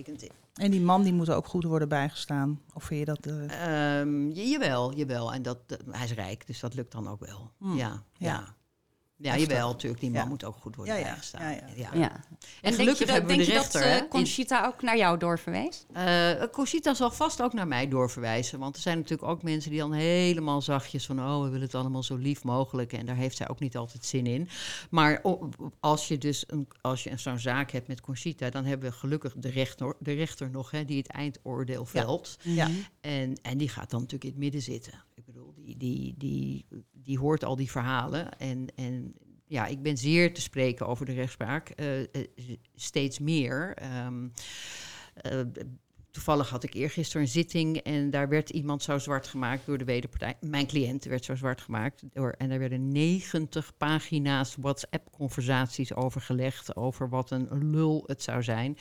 [0.54, 2.62] En die man die moet ook goed worden bijgestaan.
[2.74, 3.26] Of vind je dat...
[3.26, 5.34] eh, Ehm, jawel, jawel.
[5.34, 7.52] En dat, dat- hij is rijk, dus dat lukt dan ook wel.
[7.58, 7.76] Hmm.
[7.78, 8.30] Ja, Ja.
[8.30, 8.56] ja.
[9.18, 10.02] Ja, jawel, natuurlijk.
[10.02, 10.28] Die man Ja.
[10.28, 11.06] moet ook goed worden Ja, ja.
[11.08, 11.52] bijgestaan.
[11.52, 11.90] Ja, ja.
[11.94, 12.12] Ja.
[12.12, 12.22] En
[12.62, 13.82] denk gelukkig je dat, hebben we denk de rechter.
[13.82, 15.86] dat hè, eh, in- Conchita ook naar jou doorverwees?
[15.94, 18.60] eh Conchita zal vast ook naar mij doorverwijzen.
[18.60, 21.20] Want er zijn natuurlijk ook mensen die dan helemaal zachtjes van...
[21.20, 22.94] oh, we willen het allemaal zo lief mogelijk.
[22.94, 24.50] En daar heeft zij ook niet altijd zin in.
[24.90, 25.22] Maar
[25.80, 28.50] als je dus een, als je zo'n zaak hebt met Conchita...
[28.50, 32.38] dan hebben we gelukkig de rechter, de rechter nog, hè, die het eindoordeel velt.
[32.42, 32.70] ja.
[33.02, 34.94] En, en die gaat dan natuurlijk in het midden zitten.
[35.56, 38.38] Die, die, die, die hoort al die verhalen.
[38.38, 39.14] En, en
[39.46, 41.70] ja, ik ben zeer te spreken over de rechtspraak.
[41.70, 42.18] eh, eh,
[42.76, 43.76] steeds meer.
[43.76, 44.28] Ehm,
[45.14, 45.42] eh,
[46.14, 49.84] toevallig had ik eergisteren een zitting en daar werd iemand zo zwart gemaakt door de
[49.84, 50.36] wederpartij.
[50.40, 52.04] Mijn cliënt werd zo zwart gemaakt.
[52.14, 58.78] Door, en er werden 90 pagina's WhatsApp-conversaties overgelegd over wat een lul het zou zijn.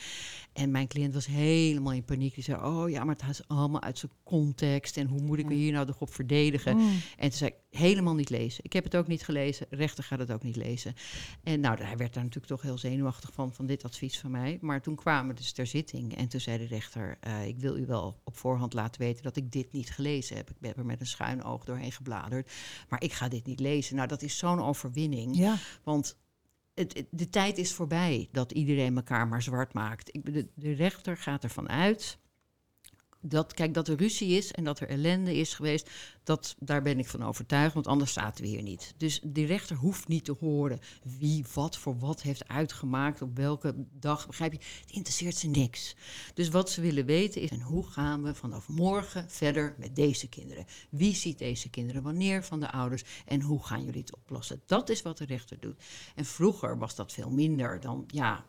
[0.53, 2.33] En mijn cliënt was helemaal in paniek.
[2.33, 4.97] Die zei, oh ja, maar het is allemaal uit zijn context.
[4.97, 6.77] En hoe moet ik me hier nou nog op verdedigen?
[6.77, 6.89] Mm.
[7.17, 8.63] En toen zei ik, helemaal niet lezen.
[8.63, 9.67] Ik heb het ook niet gelezen.
[9.69, 10.95] Rechter gaat het ook niet lezen.
[11.43, 14.57] En nou, hij werd daar natuurlijk toch heel zenuwachtig van, van dit advies van mij.
[14.61, 16.15] Maar toen kwamen we dus ter zitting.
[16.17, 19.35] En toen zei de rechter, eh, ik wil u wel op voorhand laten weten dat
[19.35, 20.49] ik dit niet gelezen heb.
[20.49, 22.51] Ik heb er met een schuin oog doorheen gebladerd.
[22.89, 23.95] Maar ik ga dit niet lezen.
[23.95, 25.35] Nou, dat is zo'n overwinning.
[25.35, 25.55] Ja.
[25.83, 26.17] Want
[26.73, 30.15] het, het- de tijd is voorbij dat iedereen elkaar maar zwart maakt.
[30.15, 32.17] Ik, de, de rechter gaat ervan uit
[33.25, 35.89] dat, kijk, dat er ruzie is en dat er ellende is geweest,
[36.23, 38.93] dat, daar ben ik van overtuigd, want anders zaten we hier niet.
[38.97, 40.79] Dus de rechter hoeft niet te horen
[41.19, 44.59] wie wat voor wat heeft uitgemaakt, op welke dag, begrijp je?
[44.81, 45.95] Het interesseert ze niks.
[46.33, 50.29] Dus wat ze willen weten is, en hoe gaan we vanaf morgen verder met deze
[50.29, 50.65] kinderen?
[50.89, 54.61] Wie ziet deze kinderen wanneer van de ouders en hoe gaan jullie het oplossen?
[54.65, 55.83] Dat is wat de rechter doet.
[56.15, 58.45] En vroeger was dat veel minder dan, ja,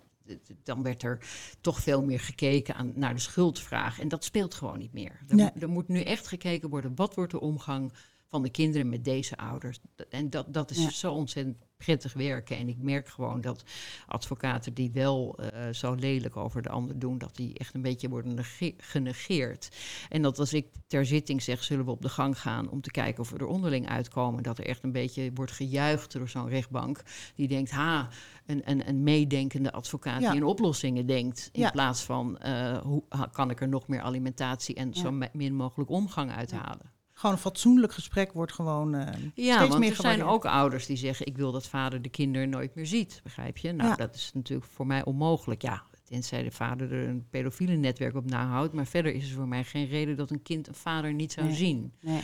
[0.62, 1.18] dan werd er
[1.60, 4.00] toch veel meer gekeken aan, naar de schuldvraag.
[4.00, 5.20] En dat speelt gewoon niet meer.
[5.28, 5.50] Er, Nee.
[5.58, 7.92] er moet nu echt gekeken worden, wat wordt de omgang
[8.34, 9.78] van de kinderen met deze ouders?
[10.10, 10.90] En dat, dat is Ja.
[10.90, 12.56] zo ontzettend prettig werken.
[12.56, 13.64] En ik merk gewoon dat
[14.06, 18.08] advocaten die wel eh, zo lelijk over de ander doen, dat die echt een beetje
[18.08, 19.68] worden nege- genegeerd.
[20.08, 22.90] En dat als ik ter zitting zeg, zullen we op de gang gaan om te
[22.90, 26.48] kijken of we er onderling uitkomen, dat er echt een beetje wordt gejuicht door zo'n
[26.48, 27.02] rechtbank
[27.34, 28.08] die denkt, ha,
[28.46, 30.30] een, een, een meedenkende advocaat Ja.
[30.30, 31.70] die in oplossingen denkt, in Ja.
[31.70, 35.00] plaats van eh, hoe kan ik er nog meer alimentatie en Ja.
[35.00, 36.92] zo mi- min mogelijk omgang uithalen.
[37.24, 40.86] Gewoon een fatsoenlijk gesprek wordt gewoon eh, Ja, steeds want meer er zijn ook ouders
[40.86, 43.20] die zeggen: Ik wil dat vader de kinderen nooit meer ziet.
[43.22, 43.72] Begrijp je?
[43.72, 43.96] Nou, Ja.
[43.96, 45.62] dat is natuurlijk voor mij onmogelijk.
[45.62, 48.72] Ja, tenzij de vader er een pedofiele netwerk op nahoudt.
[48.72, 51.46] Maar verder is er voor mij geen reden dat een kind een vader niet zou
[51.46, 51.56] Nee.
[51.56, 51.92] zien.
[52.00, 52.20] Nee.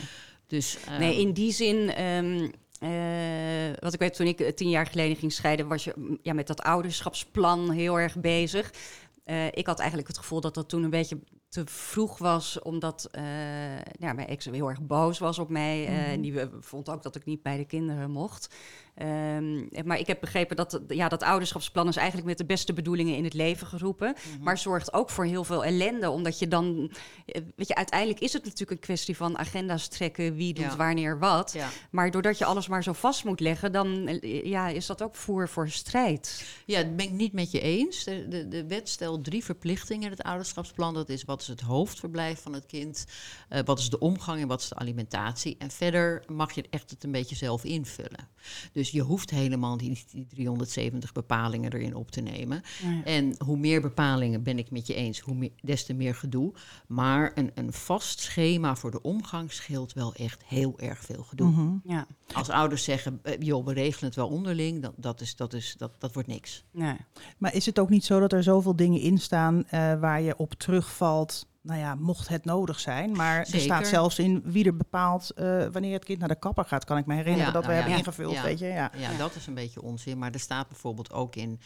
[0.47, 2.47] Dus, eh, Nee, in die zin, ehm,
[2.79, 6.17] eh, wat ik weet, toen ik eh, tien jaar geleden ging scheiden, was je mm,
[6.21, 8.73] ja, met dat ouderschapsplan heel erg bezig.
[9.23, 11.19] Eh, ik had eigenlijk het gevoel dat dat toen een beetje
[11.51, 15.85] te vroeg was, omdat eh, ja, mijn ex heel erg boos was op mij.
[15.85, 18.55] eh, En die vond ook dat ik niet bij de kinderen mocht.
[18.95, 23.15] Ehm, maar ik heb begrepen dat ja, dat ouderschapsplan is eigenlijk met de beste bedoelingen
[23.15, 24.15] in het leven geroepen.
[24.41, 26.91] Maar zorgt ook voor heel veel ellende, omdat je dan...
[27.25, 30.75] eh, Weet je, uiteindelijk is het natuurlijk een kwestie van agenda's trekken, wie doet Ja.
[30.75, 31.51] wanneer wat.
[31.53, 31.69] ja.
[31.91, 35.15] Maar doordat je alles maar zo vast moet leggen, dan eh, ja, is dat ook
[35.15, 36.43] voer voor strijd.
[36.65, 38.03] Ja, dat ben ik niet met je eens.
[38.03, 40.93] De, de, de wet stelt drie verplichtingen in het ouderschapsplan.
[40.93, 43.05] Dat is wat is het hoofdverblijf van het kind,
[43.49, 45.55] eh, wat is de omgang en wat is de alimentatie.
[45.59, 48.27] En verder mag je echt het een beetje zelf invullen.
[48.73, 52.61] Dus je hoeft helemaal niet die 370 bepalingen erin op te nemen.
[53.03, 56.53] En hoe meer bepalingen ben ik met je eens, hoe meer, des te meer gedoe.
[56.87, 61.49] Maar een, een vast schema voor de omgang scheelt wel echt heel erg veel gedoe.
[61.49, 61.75] Mhm.
[61.83, 65.53] Ja, Als ouders zeggen, eh, joh, we regelen het wel onderling, dat, dat, is, dat,
[65.53, 66.63] is, dat, dat wordt niks.
[66.71, 66.95] nee.
[67.37, 70.37] Maar is het ook niet zo dat er zoveel dingen in staan eh, waar je
[70.37, 71.49] op terugvalt?
[71.63, 73.11] Nou ja, mocht het nodig zijn.
[73.11, 76.65] Maar er staat zelfs in wie er bepaalt eh, wanneer het kind naar de kapper
[76.65, 76.85] gaat.
[76.85, 77.81] Kan ik me herinneren Ja, dat we nou ja.
[77.87, 78.05] hebben Ja.
[78.07, 78.43] ingevuld, Ja.
[78.43, 78.67] weet je.
[78.67, 78.91] Ja.
[79.17, 80.17] dat is een beetje onzin.
[80.17, 81.59] Maar er staat bijvoorbeeld ook in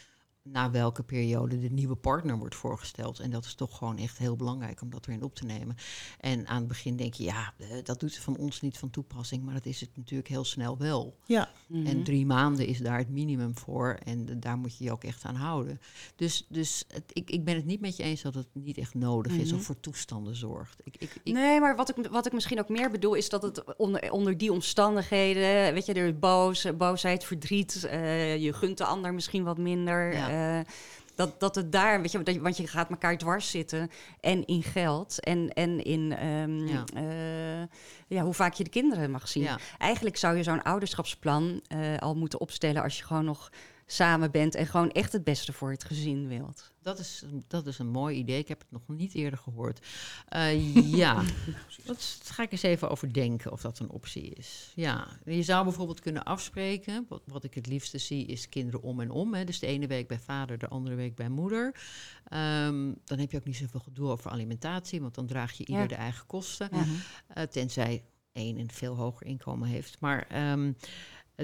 [0.52, 3.18] na welke periode de nieuwe partner wordt voorgesteld.
[3.20, 5.76] En dat is toch gewoon echt heel belangrijk om dat erin op te nemen.
[6.20, 9.42] En aan het begin denk je, ja, eh, dat doet van ons niet van toepassing.
[9.44, 11.16] Maar dat is het natuurlijk heel snel wel.
[11.26, 11.48] ja.
[11.66, 11.86] Mhm.
[11.86, 13.98] En drie maanden is daar het minimum voor.
[14.04, 15.80] En eh, daar moet je je ook echt aan houden.
[16.16, 18.94] Dus, dus het, ik, ik ben het niet met je eens dat het niet echt
[18.94, 19.56] nodig is Mhm.
[19.58, 20.80] of voor toestanden zorgt.
[20.84, 23.42] Ik, ik, ik, Nee, maar wat ik, wat ik misschien ook meer bedoel is dat
[23.42, 28.52] het onder, onder die omstandigheden, weet je, er is boos, eh, boosheid, verdriet, eh, je
[28.52, 30.12] gunt de ander misschien wat minder.
[30.12, 30.28] Ja.
[30.36, 30.72] Eh,
[31.14, 34.46] dat, dat het daar, weet je, dat je- want je gaat elkaar dwars zitten en
[34.46, 36.84] in geld en, en in ehm, Ja.
[36.94, 37.66] eh,
[38.06, 39.42] ja, hoe vaak je de kinderen mag zien.
[39.42, 39.58] Ja.
[39.78, 43.50] Eigenlijk zou je zo'n ouderschapsplan eh, al moeten opstellen als je gewoon nog
[43.86, 46.72] samen bent en gewoon echt het beste voor het gezin wilt.
[46.82, 48.38] Dat is, dat is een mooi idee.
[48.38, 49.86] Ik heb het nog niet eerder gehoord.
[50.28, 51.22] Eh, ja,
[51.84, 54.72] dat ga ik eens even overdenken of dat een optie is.
[54.74, 57.06] Ja, je zou bijvoorbeeld kunnen afspreken.
[57.08, 59.34] Wat, wat ik het liefste zie is kinderen om en om.
[59.34, 59.44] Hè.
[59.44, 61.74] Dus de ene week bij vader, de andere week bij moeder.
[62.24, 65.82] Ehm, dan heb je ook niet zoveel gedoe over alimentatie, want dan draag je ieder
[65.82, 65.88] Ja.
[65.88, 66.70] de eigen kosten.
[67.26, 70.00] Eh, tenzij één een veel hoger inkomen heeft.
[70.00, 70.72] Maar ehm,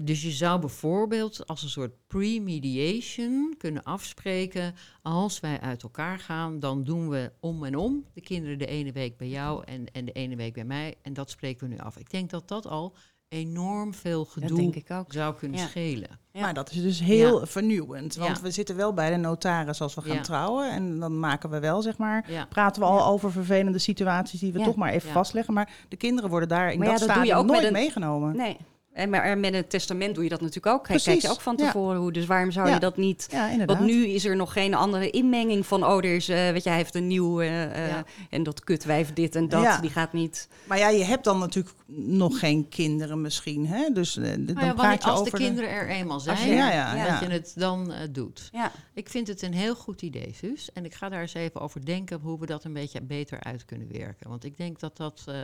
[0.02, 4.74] dus je zou bijvoorbeeld als een soort pre-mediation kunnen afspreken.
[5.02, 8.04] Als wij uit elkaar gaan, dan doen we om en om.
[8.14, 10.94] De kinderen de ene week bij jou en, en de ene week bij mij.
[11.02, 11.96] En dat spreken we nu af.
[11.98, 12.94] Ik denk dat dat al
[13.28, 15.12] enorm veel gedoe denk ik ook.
[15.12, 15.66] zou kunnen Ja.
[15.66, 16.08] schelen.
[16.32, 16.40] Ja.
[16.40, 18.14] Maar dat is dus heel vernieuwend.
[18.14, 18.42] Want Ja.
[18.42, 20.20] we zitten wel bij de notaris als we gaan Ja.
[20.22, 20.70] trouwen.
[20.70, 22.44] En dan maken we wel, zeg maar, Ja.
[22.44, 24.64] praten we al over vervelende situaties die we Ja.
[24.64, 25.14] toch maar even Ja.
[25.14, 25.54] vastleggen.
[25.54, 28.36] Maar de kinderen worden daar in Maar ja, dat stadium nooit een- meegenomen.
[28.36, 28.56] Nee.
[28.92, 30.84] En maar met een testament doe je dat natuurlijk ook.
[30.84, 31.64] Kijk, Precies, Kijk je ook van ja.
[31.66, 32.12] tevoren hoe.
[32.12, 32.74] Dus waarom zou Ja.
[32.74, 33.26] je dat niet...
[33.30, 33.76] Ja, inderdaad.
[33.76, 35.84] Want nu is er nog geen andere inmenging van...
[35.86, 37.40] oh, er is, eh, weet je, hij heeft een nieuw...
[37.40, 38.04] eh, eh, Ja.
[38.30, 39.62] en dat kutwijf dit en dat.
[39.62, 39.78] Ja.
[39.80, 40.48] Die gaat niet...
[40.64, 43.66] Maar ja, je hebt dan natuurlijk nog geen kinderen misschien.
[43.66, 43.88] Hè?
[43.92, 46.52] Dus dan ja, praat wanneer- je als over de kinderen er eenmaal zijn, Als je-
[46.52, 47.04] Ja, ja, Ja.
[47.04, 47.10] ja.
[47.10, 48.48] dat je het dan eh, doet.
[48.52, 50.72] Ja, Ik vind het een heel goed idee, Suus.
[50.72, 53.64] En ik ga daar eens even over denken hoe we dat een beetje beter uit
[53.64, 54.28] kunnen werken.
[54.28, 55.34] Want ik denk dat dat eh,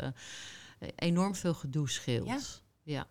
[0.96, 2.62] enorm veel gedoe scheelt.
[2.82, 3.06] Ja.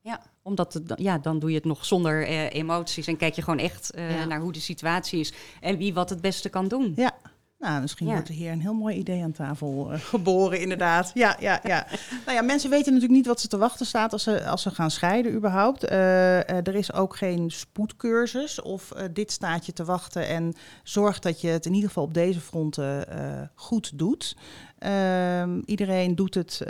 [0.00, 0.22] Ja.
[0.42, 3.06] omdat het, ja, dan doe je het nog zonder eh, emoties...
[3.06, 4.24] en kijk je gewoon echt eh, Ja.
[4.24, 5.32] naar hoe de situatie is...
[5.60, 6.92] en wie wat het beste kan doen.
[6.96, 7.14] Ja.
[7.58, 8.12] Nou, misschien Ja.
[8.12, 11.10] wordt er hier een heel mooi idee aan tafel eh, geboren, inderdaad.
[11.14, 11.86] Ja, ja, ja.
[12.26, 14.70] nou ja, mensen weten natuurlijk niet wat ze te wachten staat als ze, als ze
[14.70, 15.84] gaan scheiden überhaupt.
[15.84, 21.18] Eh, eh, er is ook geen spoedcursus of dit staat je te wachten en zorg
[21.18, 23.06] dat je het in ieder geval op deze fronten
[23.54, 24.36] goed doet.
[24.78, 26.62] Ehm, iedereen doet het,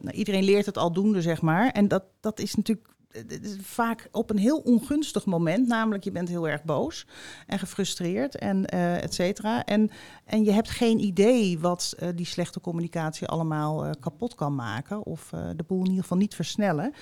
[0.00, 1.70] nou, iedereen leert het aldoende, zeg maar.
[1.70, 2.88] En dat, dat is natuurlijk
[3.62, 5.68] vaak op een heel ongunstig moment.
[5.68, 7.06] Namelijk, je bent heel erg boos
[7.46, 9.64] en gefrustreerd en uh, et cetera.
[9.64, 9.90] En,
[10.24, 15.04] en je hebt geen idee wat uh, die slechte communicatie allemaal uh, kapot kan maken.
[15.06, 16.92] Of de boel in ieder geval niet versnellen.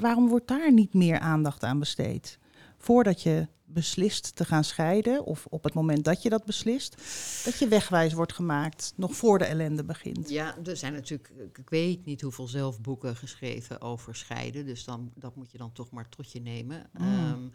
[0.00, 2.38] waarom wordt daar niet meer aandacht aan besteed?
[2.76, 6.96] Voordat je beslist te gaan scheiden, of op het moment dat je dat beslist,
[7.44, 10.28] dat je wegwijs wordt gemaakt, nog voor de ellende begint.
[10.28, 15.36] Ja, er zijn natuurlijk, ik weet niet hoeveel zelfboeken geschreven over scheiden, dus dan, dat
[15.36, 16.90] moet je dan toch maar tot je nemen.
[16.98, 17.28] Mm.
[17.28, 17.50] Um,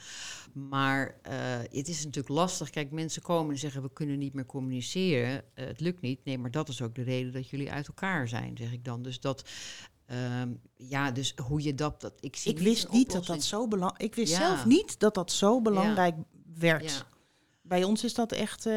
[0.69, 1.33] maar uh,
[1.71, 2.69] het is natuurlijk lastig.
[2.69, 6.25] Kijk, mensen komen en zeggen we kunnen niet meer communiceren, uh, het lukt niet.
[6.25, 9.01] Nee, maar dat is ook de reden dat jullie uit elkaar zijn, zeg ik dan.
[9.01, 9.49] Dus dat
[10.13, 12.01] Um, ja, dus hoe je dat.
[12.01, 14.03] dat ik zie ik wist niet dat dat zo belangrijk.
[14.03, 16.23] Ik wist zelf niet dat dat zo belangrijk ja.
[16.57, 16.91] werd.
[16.91, 17.07] Ja.
[17.61, 18.65] Bij ons is dat echt.
[18.65, 18.73] Uh,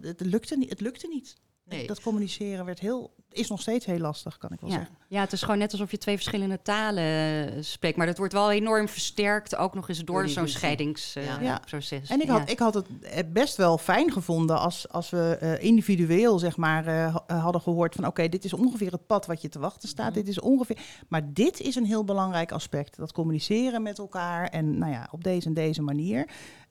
[0.00, 1.34] het, lukte niet, het lukte niet.
[1.68, 1.86] Nee.
[1.86, 4.76] Dat communiceren werd heel, is nog steeds heel lastig, kan ik wel ja.
[4.76, 4.96] zeggen.
[5.08, 7.96] Ja, het is gewoon net alsof je twee verschillende talen eh, spreekt.
[7.96, 12.02] Maar dat wordt wel enorm versterkt, ook nog eens door zo'n scheidingsproces.
[12.02, 15.38] Uh, En ik had, ik had het eh, best wel fijn gevonden als, als we
[15.42, 18.06] uh, individueel zeg maar, uh, hadden gehoord van...
[18.06, 20.08] oké, dit is ongeveer het pad wat je te wachten staat.
[20.08, 20.14] Mm.
[20.14, 20.78] Dit is ongeveer...
[21.08, 22.96] Maar dit is een heel belangrijk aspect.
[22.96, 26.28] Dat communiceren met elkaar en nou ja, op deze en deze manier...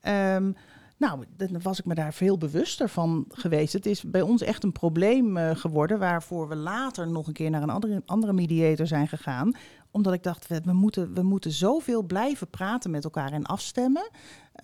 [0.08, 0.56] Um,
[0.98, 3.74] nou, dan was ik me daar veel bewuster van geweest.
[3.74, 7.50] Het is bij ons echt een probleem uh, geworden, waarvoor we later nog een keer
[7.50, 9.56] naar een andere, andere mediator zijn gegaan.
[9.92, 14.10] Omdat ik dacht, we, moeten, we moeten zoveel blijven praten met elkaar en afstemmen.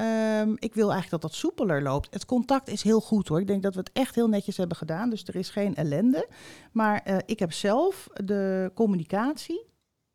[0.01, 2.13] Um, ik wil eigenlijk dat dat soepeler loopt.
[2.13, 3.39] Het contact is heel goed hoor.
[3.39, 6.29] Ik denk dat we het echt heel netjes hebben gedaan, dus er is geen ellende.
[6.71, 9.65] Maar uh, ik heb zelf de communicatie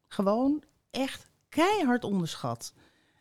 [0.09, 2.73] gewoon echt keihard onderschat.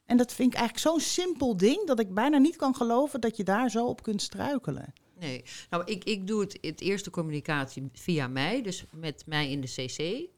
[0.05, 3.37] En dat vind ik eigenlijk zo'n simpel ding dat ik bijna niet kan geloven dat
[3.37, 4.93] je daar zo op kunt struikelen.
[5.19, 9.61] Nee, nou ik, ik doe het, het eerste communicatie via mij, dus met mij in
[9.61, 10.29] de CC.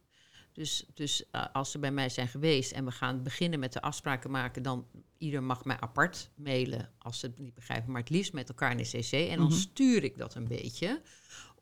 [0.54, 3.82] Dus, dus uh, als ze bij mij zijn geweest en we gaan beginnen met de
[3.82, 8.10] afspraken maken, dan ieder mag mij apart mailen als ze het niet begrijpen, maar het
[8.10, 9.12] liefst met elkaar in de CC.
[9.12, 9.60] En dan mm -hmm.
[9.60, 11.02] stuur ik dat een beetje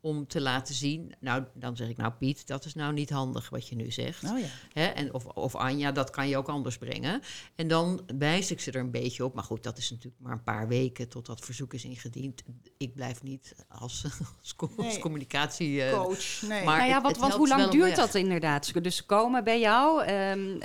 [0.03, 1.13] om te laten zien.
[1.19, 4.23] Nou, dan zeg ik, nou Piet, dat is nou niet handig wat je nu zegt.
[4.23, 4.45] Oh ja.
[4.73, 4.85] Hè?
[4.85, 7.21] En of, of Anja, dat kan je ook anders brengen.
[7.55, 9.33] En dan wijs ik ze er een beetje op.
[9.33, 12.43] Maar goed, dat is natuurlijk maar een paar weken tot dat verzoek is ingediend.
[12.77, 14.03] Ik blijf niet als,
[14.41, 14.85] als, nee.
[14.87, 15.69] als communicatie...
[15.69, 16.63] Uh, Coach, nee.
[16.63, 18.83] Maar nou ja, wat, want hoe lang duurt dat inderdaad?
[18.83, 20.07] Dus ze komen bij jou...
[20.07, 20.61] Um, um,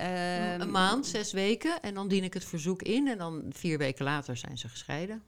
[0.60, 1.80] een maand, zes weken.
[1.80, 3.08] En dan dien ik het verzoek in.
[3.08, 5.22] En dan vier weken later zijn ze gescheiden.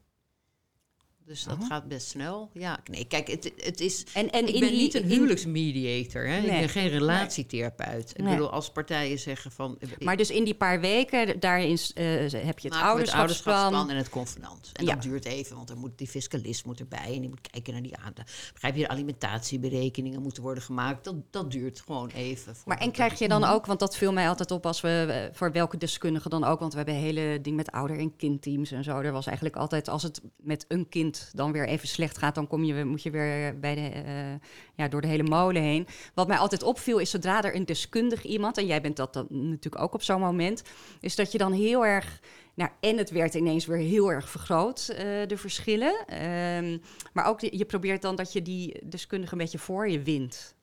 [1.31, 1.67] Dus dat oh.
[1.67, 2.51] gaat best snel.
[2.53, 4.05] Ja, nee, kijk, het, het is.
[4.15, 6.27] En, en ik ben niet een huwelijksmediator.
[6.27, 6.41] Hè?
[6.41, 6.51] Nee.
[6.51, 8.13] Ik ben geen relatietherapeut.
[8.17, 8.27] Nee.
[8.27, 9.79] Ik bedoel, als partijen zeggen van.
[9.99, 13.91] Maar dus in die paar weken, daarin uh, heb je het ouderschapsplan.
[13.91, 14.71] en het convenant.
[14.73, 14.95] En ja.
[14.95, 17.83] dat duurt even, want dan moet die fiscalist moet erbij en die moet kijken naar
[17.83, 18.51] die aandacht.
[18.53, 21.05] Begrijp je, de alimentatieberekeningen moeten worden gemaakt.
[21.05, 22.55] Dat, dat duurt gewoon even.
[22.65, 25.53] Maar en krijg je dan ook, want dat viel mij altijd op als we voor
[25.53, 28.85] welke deskundige dan ook, want we hebben een hele ding met ouder- en kindteams en
[28.85, 28.99] zo.
[28.99, 32.47] Er was eigenlijk altijd als het met een kind dan weer even slecht gaat, dan
[32.47, 35.87] kom je, moet je weer bij de, uh, ja, door de hele molen heen.
[36.15, 39.27] Wat mij altijd opviel is zodra er een deskundig iemand, en jij bent dat dan
[39.31, 40.63] natuurlijk ook op zo'n moment,
[41.01, 42.21] is dat je dan heel erg.
[42.55, 46.05] Nou, en het werd ineens weer heel erg vergroot, uh, de verschillen.
[46.13, 46.79] Uh,
[47.13, 50.55] maar ook je probeert dan dat je die deskundige een beetje voor je wint.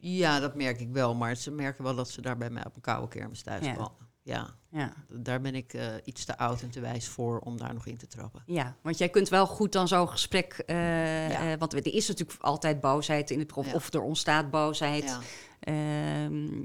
[0.00, 1.14] Ja, dat merk ik wel.
[1.14, 3.72] Maar ze merken wel dat ze daar bij mij op een koude kermis thuis ja.
[3.72, 4.07] komen.
[4.28, 4.92] Ja, ja.
[5.08, 7.96] daar ben ik uh, iets te oud en te wijs voor om daar nog in
[7.96, 8.42] te trappen.
[8.46, 10.62] Ja, want jij kunt wel goed dan zo'n gesprek...
[10.66, 11.52] Uh, ja.
[11.52, 13.72] uh, want er is natuurlijk altijd boosheid in het prof, ja.
[13.72, 15.18] of er ontstaat boosheid.
[15.60, 16.62] Ehm,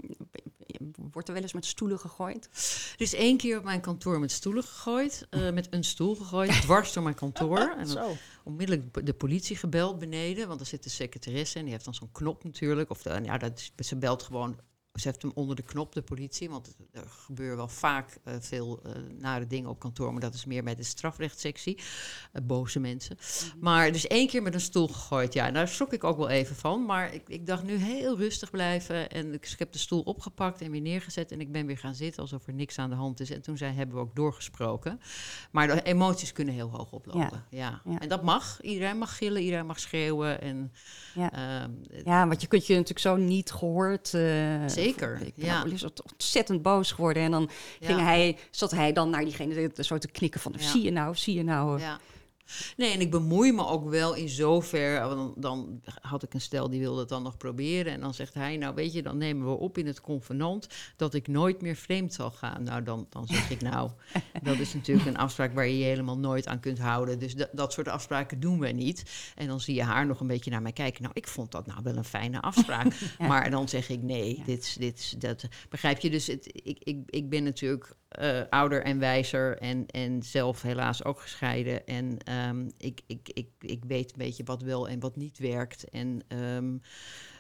[1.12, 2.49] wordt er wel eens met stoelen gegooid?
[2.95, 5.28] Er is één keer op mijn kantoor met stoelen gegooid.
[5.54, 7.60] met een stoel gegooid, dwars door mijn kantoor.
[7.78, 10.47] en dan onmiddellijk de politie gebeld beneden.
[10.47, 12.89] Want er zit de secretaresse en die heeft dan zo'n knop natuurlijk.
[12.89, 14.60] Of de, ja, dat, ze belt gewoon
[14.93, 16.49] ze heeft hem onder de knop, de politie.
[16.49, 20.12] Want er gebeuren wel vaak uh, veel uh, nare dingen op kantoor.
[20.12, 21.77] Maar dat is meer bij de strafrechtssectie.
[22.34, 23.17] Uh, boze mensen.
[23.19, 23.60] Mm -hmm.
[23.60, 25.34] Maar dus één keer met een stoel gegooid.
[25.34, 26.86] Ja, daar schrok ik ook wel even van.
[26.86, 29.10] Maar ik, ik dacht nu heel rustig blijven.
[29.10, 31.32] En ik, ik, heb de stoel opgepakt en weer neergezet.
[31.32, 33.32] En ik ben weer gaan zitten alsof er niks aan de hand is.
[33.32, 34.99] En toen zei, hebben we ook doorgesproken.
[35.51, 37.45] Maar de emoties kunnen heel hoog oplopen.
[37.49, 37.82] Ja.
[37.84, 37.91] ja.
[37.91, 37.99] ja.
[37.99, 38.62] En dat mag.
[38.62, 40.41] Iedereen mag gillen, iedereen mag schreeuwen.
[40.41, 40.71] En,
[41.13, 41.32] ja.
[42.06, 44.12] ja, want je kunt je natuurlijk zo niet gehoord...
[44.84, 45.22] Zeker.
[45.26, 45.65] Ik ben ja.
[46.12, 47.24] ontzettend boos geworden.
[47.24, 50.54] En dan ging hij, zat hij dan naar diegene zo te knikken van...
[50.58, 51.80] zie je nou, zie je nou.
[51.80, 52.00] Ja.
[52.77, 54.99] Nee, en ik bemoei me ook wel in zover.
[54.99, 57.93] Dan, dan had ik een stel die wilde het dan nog proberen.
[57.93, 61.13] En dan zegt hij, nou weet je, dan nemen we op in het convenant dat
[61.13, 62.63] ik nooit meer vreemd zal gaan.
[62.63, 63.91] Nou, dan, dan zeg ik nou,
[64.43, 67.19] dat is natuurlijk een afspraak waar je je helemaal nooit aan kunt houden.
[67.19, 69.03] Dus dat dat soort afspraken doen we niet.
[69.36, 71.01] En dan zie je haar nog een beetje naar mij kijken.
[71.01, 72.93] Nou, ik vond dat nou wel een fijne afspraak.
[73.19, 76.10] Maar dan zeg ik nee, dit, dit, dat begrijp je.
[76.10, 81.04] Dus het, ik, ik, ik ben natuurlijk eh, ouder en wijzer en, en zelf helaas
[81.04, 81.88] ook gescheiden.
[81.88, 85.89] En ehm, ik, ik, ik, ik weet een beetje wat wel en wat niet werkt.
[85.89, 86.78] En ehm,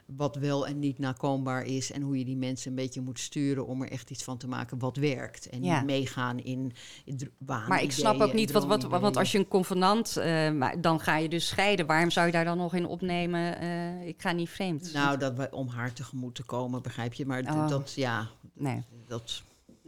[0.05, 1.91] wat wel en niet nakoombaar is.
[1.91, 4.47] En hoe je die mensen een beetje moet sturen om er echt iets van te
[4.47, 5.49] maken wat werkt.
[5.49, 5.75] En Ja.
[5.77, 6.71] niet meegaan in,
[7.05, 7.19] in
[7.67, 11.17] Maar ik snap ook niet, wat, wat, want als je een convenant, eh, dan ga
[11.17, 11.85] je dus scheiden.
[11.85, 13.59] Waarom zou je daar dan nog in opnemen?
[13.59, 14.93] eh, ik ga niet vreemd.
[14.93, 17.25] Nou, dat we, om haar tegemoet te komen, begrijp je.
[17.25, 17.67] Maar Oh.
[17.67, 19.43] dat, ja, nee, dat...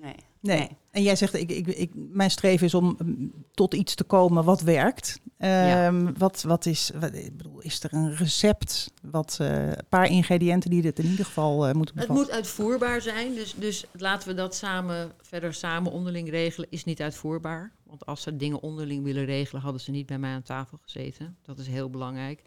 [0.06, 0.15] nee.
[0.39, 0.58] Nee.
[0.58, 0.70] Nee.
[0.91, 4.44] En jij zegt, ik, ik, ik, mijn streven is om mm, tot iets te komen
[4.44, 5.20] wat werkt.
[5.38, 5.86] Ja.
[5.86, 10.10] Ehm, wat, wat is, wat, ik bedoel, is er een recept, wat, eh, een paar
[10.10, 12.26] ingrediënten die dit in ieder geval eh, moeten Het bevatten?
[12.26, 17.02] moet uitvoerbaar zijn, dus, dus laten we dat samen, verder samen onderling regelen, is niet
[17.02, 17.72] uitvoerbaar.
[17.84, 21.38] Want als ze dingen onderling willen regelen, hadden ze niet bij mij aan tafel gezeten.
[21.41, 22.41] Dat is heel belangrijk.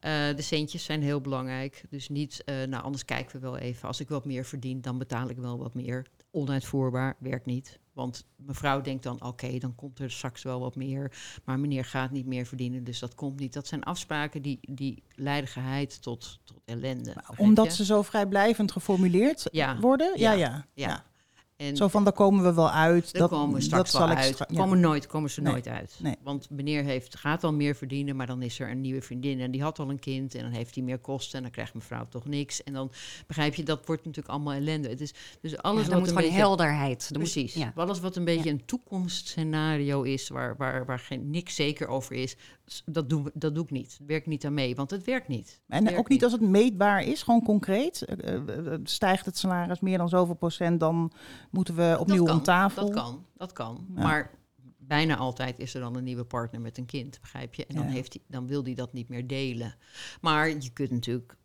[0.00, 1.84] Eh, de centjes zijn heel belangrijk.
[1.90, 3.88] Dus niet, eh, nou anders kijken we wel even.
[3.88, 6.06] Als ik wat meer verdien, dan betaal ik wel wat meer.
[6.30, 7.78] Onuitvoerbaar, werkt niet.
[7.92, 11.12] Want mevrouw denkt dan, oké, dan komt er straks wel wat meer.
[11.44, 13.52] Maar meneer gaat niet meer verdienen, dus dat komt niet.
[13.52, 17.14] Dat zijn afspraken die, die leiden geheid tot, tot ellende.
[17.36, 17.72] Omdat je?
[17.72, 19.78] ze zo vrijblijvend geformuleerd Ja.
[19.80, 20.18] worden?
[20.18, 20.38] Ja, Ja.
[20.38, 20.66] ja.
[20.86, 21.04] Ja.
[21.60, 23.12] En Zo van, daar komen we wel uit.
[23.12, 24.34] Daar komen we straks zal wel ik uit.
[24.34, 24.56] stra- ja.
[24.60, 25.94] komen, nooit, komen ze Nee, nooit uit.
[25.98, 26.16] nee.
[26.22, 29.50] Want meneer heeft, gaat al meer verdienen, maar dan is er een nieuwe vriendin en
[29.50, 32.06] die had al een kind en dan heeft hij meer kosten en dan krijgt mevrouw
[32.08, 32.62] toch niks.
[32.62, 32.90] En dan
[33.26, 34.88] begrijp je, dat wordt natuurlijk allemaal ellende.
[34.88, 37.02] Het is dus alles Ja, wat moet een gewoon beetje, helderheid.
[37.12, 37.54] Er moet- Precies.
[37.54, 37.72] ja.
[37.76, 42.36] Alles wat een beetje een toekomstscenario is, waar, waar, waar geen, niks zeker over is,
[42.84, 43.98] dat doe, we- dat doe ik niet.
[44.06, 45.60] Werk niet aan mee, want het werkt niet.
[45.68, 48.02] En Werkt ook niet als het meetbaar is, gewoon concreet.
[48.02, 51.12] Eh, eh, eh, stijgt het salaris meer dan zoveel procent, dan
[51.50, 52.84] moeten we opnieuw dat kan, om tafel.
[52.86, 53.86] Dat kan, dat kan.
[53.94, 54.02] Ja.
[54.02, 54.30] Maar
[54.78, 57.66] bijna altijd is er dan een nieuwe partner met een kind, begrijp je?
[57.66, 57.90] En dan, Ja.
[57.90, 59.74] heeft hij, dan wil hij dat niet meer delen.
[60.20, 61.36] Maar je kunt natuurlijk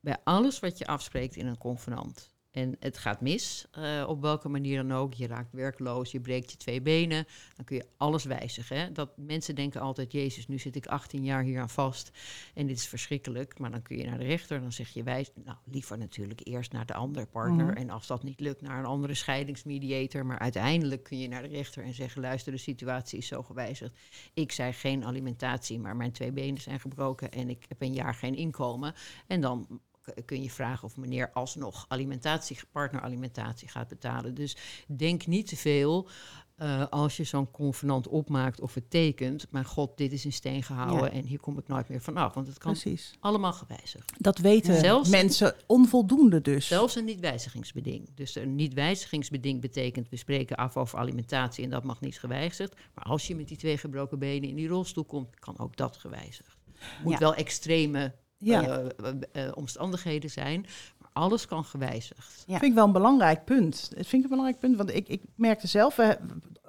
[0.00, 2.30] bij alles wat je afspreekt in een convenant.
[2.52, 5.14] En het gaat mis, eh, op welke manier dan ook.
[5.14, 7.26] Je raakt werkloos, je breekt je twee benen.
[7.56, 8.76] Dan kun je alles wijzigen.
[8.76, 8.92] Hè?
[8.92, 12.10] Dat, mensen denken altijd, jezus, nu zit ik 18 jaar hier aan vast.
[12.54, 13.58] En dit is verschrikkelijk.
[13.58, 15.30] Maar dan kun je naar de rechter, dan zeg je wijs...
[15.44, 17.66] Nou, liever natuurlijk eerst naar de andere partner.
[17.66, 17.76] Mhm.
[17.76, 20.26] En als dat niet lukt, naar een andere scheidingsmediator.
[20.26, 22.20] Maar uiteindelijk kun je naar de rechter en zeggen...
[22.20, 23.92] luister, de situatie is zo gewijzigd.
[24.34, 27.32] Ik zei geen alimentatie, maar mijn twee benen zijn gebroken...
[27.32, 28.94] en ik heb een jaar geen inkomen.
[29.26, 29.80] En dan
[30.24, 34.34] kun je vragen of meneer alsnog alimentatie, partneralimentatie gaat betalen.
[34.34, 36.08] Dus denk niet te veel
[36.56, 39.46] eh, als je zo'n convenant opmaakt of het tekent.
[39.50, 41.10] Maar god, dit is in steen gehouden Ja.
[41.10, 42.34] en hier kom ik nooit meer vanaf.
[42.34, 43.14] Want het kan Precies.
[43.20, 44.12] allemaal gewijzigd.
[44.18, 46.66] Dat weten Zelfs- mensen onvoldoende dus.
[46.66, 48.08] Zelfs een niet-wijzigingsbeding.
[48.14, 52.74] Dus een niet-wijzigingsbeding betekent we spreken af over alimentatie en dat mag niet gewijzigd.
[52.94, 55.96] Maar als je met die twee gebroken benen in die rolstoel komt, kan ook dat
[55.96, 56.56] gewijzigd.
[57.02, 57.18] Moet Ja.
[57.18, 58.86] wel extreme Ja, eh,
[59.32, 60.66] eh, eh, omstandigheden zijn,
[60.98, 62.44] maar alles kan gewijzigd.
[62.46, 62.58] Ja.
[62.58, 63.90] vind ik wel een belangrijk punt.
[63.96, 65.98] Dat vind ik een belangrijk punt, want ik, ik merkte zelf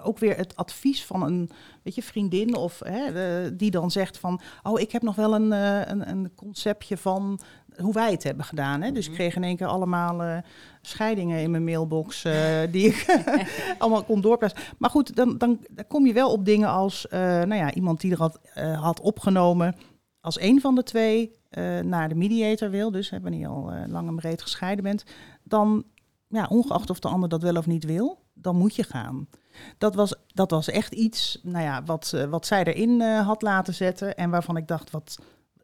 [0.03, 1.49] ook weer het advies van een
[1.83, 5.51] weet je, vriendin of hè, die dan zegt van, oh, ik heb nog wel een,
[5.51, 7.39] een, een conceptje van
[7.77, 8.81] hoe wij het hebben gedaan.
[8.81, 8.91] Hè?
[8.91, 10.37] Dus ik kreeg in één keer allemaal eh,
[10.81, 13.23] scheidingen in mijn mailbox eh, die ik
[13.77, 14.61] allemaal kon doorplaatsen.
[14.77, 18.01] Maar goed, dan, dan, dan kom je wel op dingen als, eh, nou ja, iemand
[18.01, 18.39] die er had,
[18.79, 19.75] had opgenomen
[20.23, 23.71] als een van de twee eh, naar de mediator wil, dus hè, wanneer je al
[23.71, 25.03] eh, lang en breed gescheiden bent,
[25.43, 25.83] dan,
[26.27, 29.27] ja, ongeacht of de ander dat wel of niet wil, dan moet je gaan.
[29.77, 33.73] Dat was, dat was echt iets nou ja, wat, eh, wat zij erin had laten
[33.73, 35.17] zetten en waarvan ik dacht, wat,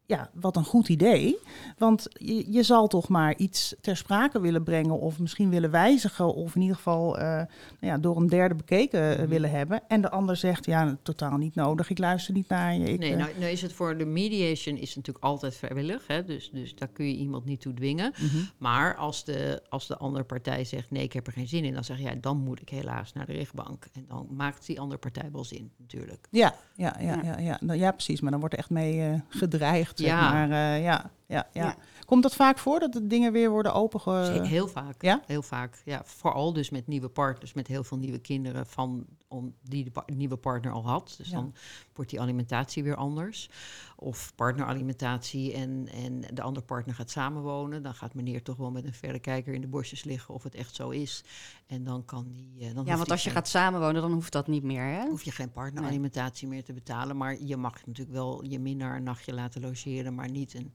[0.09, 1.37] ja, wat een goed idee.
[1.77, 6.33] Want je, je zal toch maar iets ter sprake willen brengen of misschien willen wijzigen
[6.33, 7.47] of in ieder geval eh, nou
[7.79, 9.27] ja, door een derde bekeken eh, Mhm.
[9.27, 9.81] willen hebben.
[9.87, 12.85] En de ander zegt, ja, totaal niet nodig, ik luister niet naar je.
[12.91, 16.23] Ik, nee, eh, nou, nou is het voor de mediation is natuurlijk altijd vrijwillig, hè?
[16.23, 18.13] Dus, dus daar kun je iemand niet toe dwingen.
[18.17, 18.37] mhm.
[18.57, 21.73] Maar als de, als de andere partij zegt nee, ik heb er geen zin in,
[21.73, 23.85] dan zeg je ja, dan moet ik helaas naar de rechtbank.
[23.93, 26.27] En dan maakt die andere partij wel zin, natuurlijk.
[26.31, 27.21] Ja, ja, ja, Ja.
[27.23, 27.37] ja.
[27.39, 28.21] Ja, Nou, ja, precies.
[28.21, 29.98] Maar dan wordt er echt mee gedreigd.
[29.99, 30.31] Zeg Ja.
[30.31, 31.09] maar, eh, ja.
[31.27, 31.75] ja, ja.
[32.09, 34.41] Komt dat vaak voor dat de dingen weer worden openge...
[34.47, 35.01] Heel vaak.
[35.01, 35.21] ja?
[35.25, 35.81] Heel vaak.
[35.85, 39.91] Ja, vooral dus met nieuwe partners, met heel veel nieuwe kinderen van om, die de
[39.91, 41.13] pa- nieuwe partner al had.
[41.17, 41.35] Dus Ja.
[41.35, 41.53] dan
[41.93, 43.49] wordt die alimentatie weer anders.
[43.95, 47.83] Of partneralimentatie en, en de andere partner gaat samenwonen.
[47.83, 50.75] Dan gaat meneer toch wel met een verrekijker in de bosjes liggen of het echt
[50.75, 51.23] zo is.
[51.67, 52.53] En dan kan die.
[52.67, 54.83] eh, Dan Ja, want die als je geen- gaat samenwonen, dan hoeft dat niet meer,
[54.83, 55.07] hè?
[55.07, 57.17] hoef je geen partneralimentatie meer te betalen.
[57.17, 60.73] Maar je mag natuurlijk wel je minnaar een nachtje laten logeren, maar niet een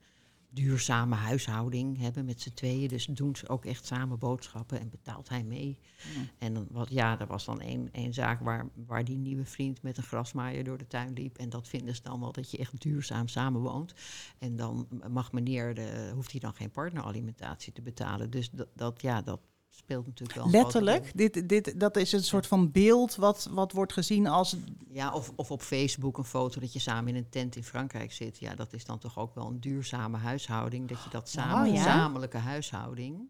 [0.55, 2.87] duurzame huishouding hebben met z'n tweeën.
[2.87, 5.79] Dus doen ze ook echt samen boodschappen en betaalt hij mee.
[6.37, 9.81] En dan, wat, ja, er was dan één, één zaak waar, waar die nieuwe vriend
[9.81, 11.37] met een grasmaaier door de tuin liep.
[11.37, 13.93] En dat vinden ze dan wel dat je echt duurzaam samenwoont.
[14.39, 18.29] En dan mag meneer, de, hoeft hij dan geen partneralimentatie te betalen.
[18.29, 19.39] Dus dat, dat, ja, dat
[19.75, 20.49] speelt natuurlijk wel.
[20.49, 24.55] Letterlijk, dit, dit, dat is een soort van beeld wat, wat wordt gezien als...
[24.89, 28.11] Ja, of, of op Facebook een foto dat je samen in een tent in Frankrijk
[28.13, 28.39] zit.
[28.39, 30.87] Ja, dat is dan toch ook wel een duurzame huishouding.
[30.87, 31.83] Dat je dat samen, Oh, ja?
[31.83, 33.29] gezamenlijke huishouding.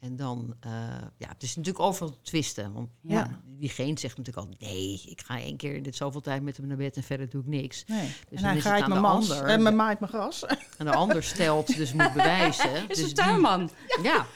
[0.00, 0.70] En dan, eh,
[1.16, 2.72] ja, het is natuurlijk overal te twisten.
[2.72, 3.14] Want Ja.
[3.18, 3.40] ja.
[3.44, 6.76] diegene zegt natuurlijk al, nee, ik ga één keer dit zoveel tijd met hem naar
[6.76, 7.84] bed en verder doe ik niks.
[7.86, 8.06] Nee.
[8.06, 9.44] Dus en dan hij is het graait aan mijn de ander.
[9.44, 10.44] en mijn maait mijn gras.
[10.78, 12.70] En de ander stelt, dus moet bewijzen.
[12.80, 13.70] Is dus een die- tuinman.
[14.02, 14.26] Ja,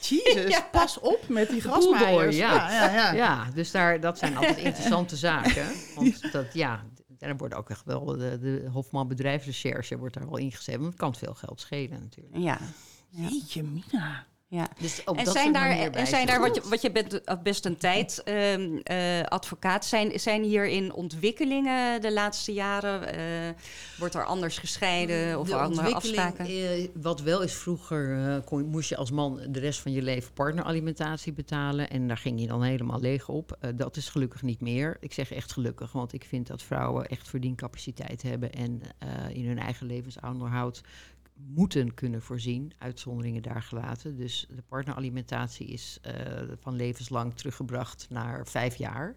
[0.00, 2.36] Jezus, pas op met die grasmaaiers.
[2.36, 2.54] Ja.
[2.70, 3.12] ja, ja, ja.
[3.12, 5.66] Ja, dus daar, dat zijn altijd interessante zaken.
[5.94, 6.84] Want dat, ja,
[7.18, 10.74] daar wordt ook echt wel de, de Hofman bedrijfsrecherche wordt daar wel ingezet.
[10.76, 12.36] Want het kan veel geld schelen natuurlijk.
[12.36, 12.58] Ja.
[13.10, 14.26] Jeetje, Mina.
[14.48, 14.68] ja.
[14.78, 17.36] Dus op En dat zijn daar, en zijn daar wat je, wat je bent eh,
[17.42, 23.14] best een tijd ehm, eh, advocaat, zijn, zijn hierin ontwikkelingen de laatste jaren?
[23.14, 23.54] Eh,
[23.98, 26.46] wordt er anders gescheiden of de andere afspraken?
[26.46, 30.02] eh, wat wel is, vroeger eh, kon, moest je als man de rest van je
[30.02, 31.90] leven partneralimentatie betalen.
[31.90, 33.56] En daar ging je dan helemaal leeg op.
[33.60, 34.96] Eh, dat is gelukkig niet meer.
[35.00, 38.52] Ik zeg echt gelukkig, want ik vind dat vrouwen echt verdiencapaciteit hebben.
[38.52, 40.80] En eh, in hun eigen levensonderhoud
[41.46, 44.16] moeten kunnen voorzien, uitzonderingen daar gelaten.
[44.16, 46.12] Dus de partneralimentatie is eh,
[46.60, 49.16] van levenslang teruggebracht naar vijf jaar.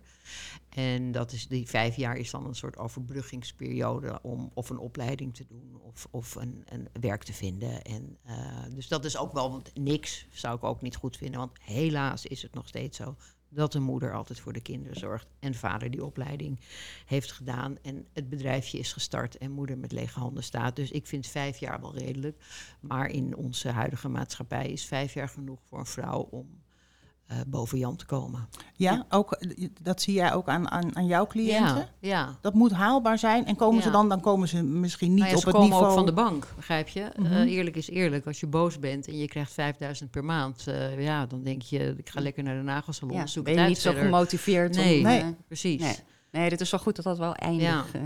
[0.70, 5.36] En dat is, die vijf jaar is dan een soort overbruggingsperiode om of een opleiding
[5.36, 7.82] te doen of, of een, een werk te vinden.
[7.82, 11.40] En, eh, dus dat is ook wel niks, zou ik ook niet goed vinden.
[11.40, 13.16] Want helaas is het nog steeds zo
[13.54, 15.28] dat de moeder altijd voor de kinderen zorgt.
[15.40, 16.60] En vader die opleiding
[17.06, 17.78] heeft gedaan.
[17.82, 20.76] En het bedrijfje is gestart en moeder met lege handen staat.
[20.76, 22.44] Dus ik vind vijf jaar wel redelijk.
[22.80, 26.62] Maar in onze huidige maatschappij is vijf jaar genoeg voor een vrouw om
[27.48, 28.48] boven Jan te komen.
[28.76, 31.76] Ja, ook, eh, dat zie jij ook aan, aan, aan jouw cliënten?
[31.76, 32.38] Ja, ja.
[32.42, 33.46] Dat moet haalbaar zijn.
[33.46, 35.70] En komen ze dan, dan komen ze misschien niet Nou ja, op ze het komen
[35.72, 35.90] niveau...
[35.92, 37.02] ook van de bank, begrijp je?
[37.02, 37.34] Eh, Mhm.
[37.34, 38.26] eerlijk is eerlijk.
[38.26, 41.94] Als je boos bent en je krijgt 5000 per maand, eh, ja, dan denk je,
[41.98, 43.16] ik ga lekker naar de nagelsalon.
[43.18, 44.98] Ja, zoek ben je niet zo gemotiveerd Nee.
[44.98, 45.04] om...
[45.04, 45.22] Nee.
[45.22, 45.82] eh, Precies.
[45.82, 45.96] nee.
[46.32, 47.94] Nee, dit is wel goed dat dat wel eindig...
[47.94, 48.02] eh,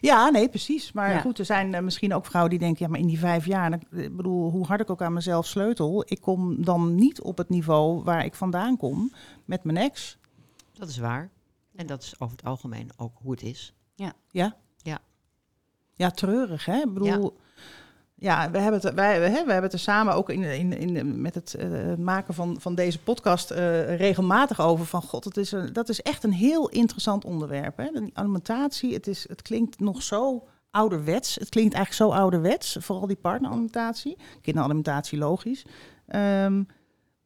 [0.00, 0.92] Ja, nee, precies.
[0.92, 1.20] Maar Ja.
[1.20, 2.84] goed, er zijn eh, misschien ook vrouwen die denken...
[2.84, 5.46] ja, maar in die vijf jaar, dan- ik bedoel, hoe hard ik ook aan mezelf
[5.46, 6.02] sleutel...
[6.06, 9.12] ik kom dan niet op het niveau waar ik vandaan kom
[9.44, 10.18] met mijn ex.
[10.72, 11.30] Dat is waar.
[11.76, 13.74] En dat is over het algemeen ook hoe het is.
[15.96, 16.76] Ja, treurig, hè?
[16.78, 17.06] Ik bedoel...
[17.08, 17.30] Ja.
[18.20, 21.54] We hebben het, wij, we, hebben het er samen ook in, in, in, met het
[21.54, 21.68] eh,
[21.98, 24.86] maken van, van deze podcast eh, regelmatig over.
[24.86, 27.76] Van god, het is een, dat is echt een heel interessant onderwerp.
[27.76, 27.90] Hè?
[27.92, 31.34] Die alimentatie, het, is, het klinkt nog zo ouderwets.
[31.34, 34.16] Het klinkt eigenlijk zo ouderwets, vooral die partneralimentatie.
[34.42, 35.64] Kinderalimentatie, logisch.
[36.06, 36.62] Ehm,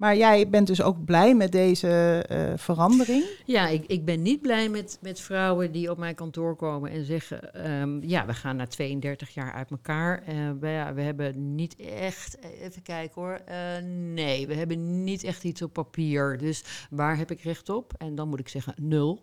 [0.04, 3.24] maar jij bent dus ook blij met deze eh, verandering.
[3.44, 7.04] Ja, ik, ik ben niet blij met, met vrouwen die op mijn kantoor komen en
[7.04, 10.22] zeggen: ehm, Ja, we gaan na 32 jaar uit elkaar.
[10.22, 13.40] Eh, we, we hebben niet echt, even kijken hoor.
[13.44, 13.56] eh,
[13.92, 16.38] nee, we hebben niet echt iets op papier.
[16.38, 17.92] Dus waar heb ik recht op?
[17.98, 19.22] En dan moet ik zeggen: nul.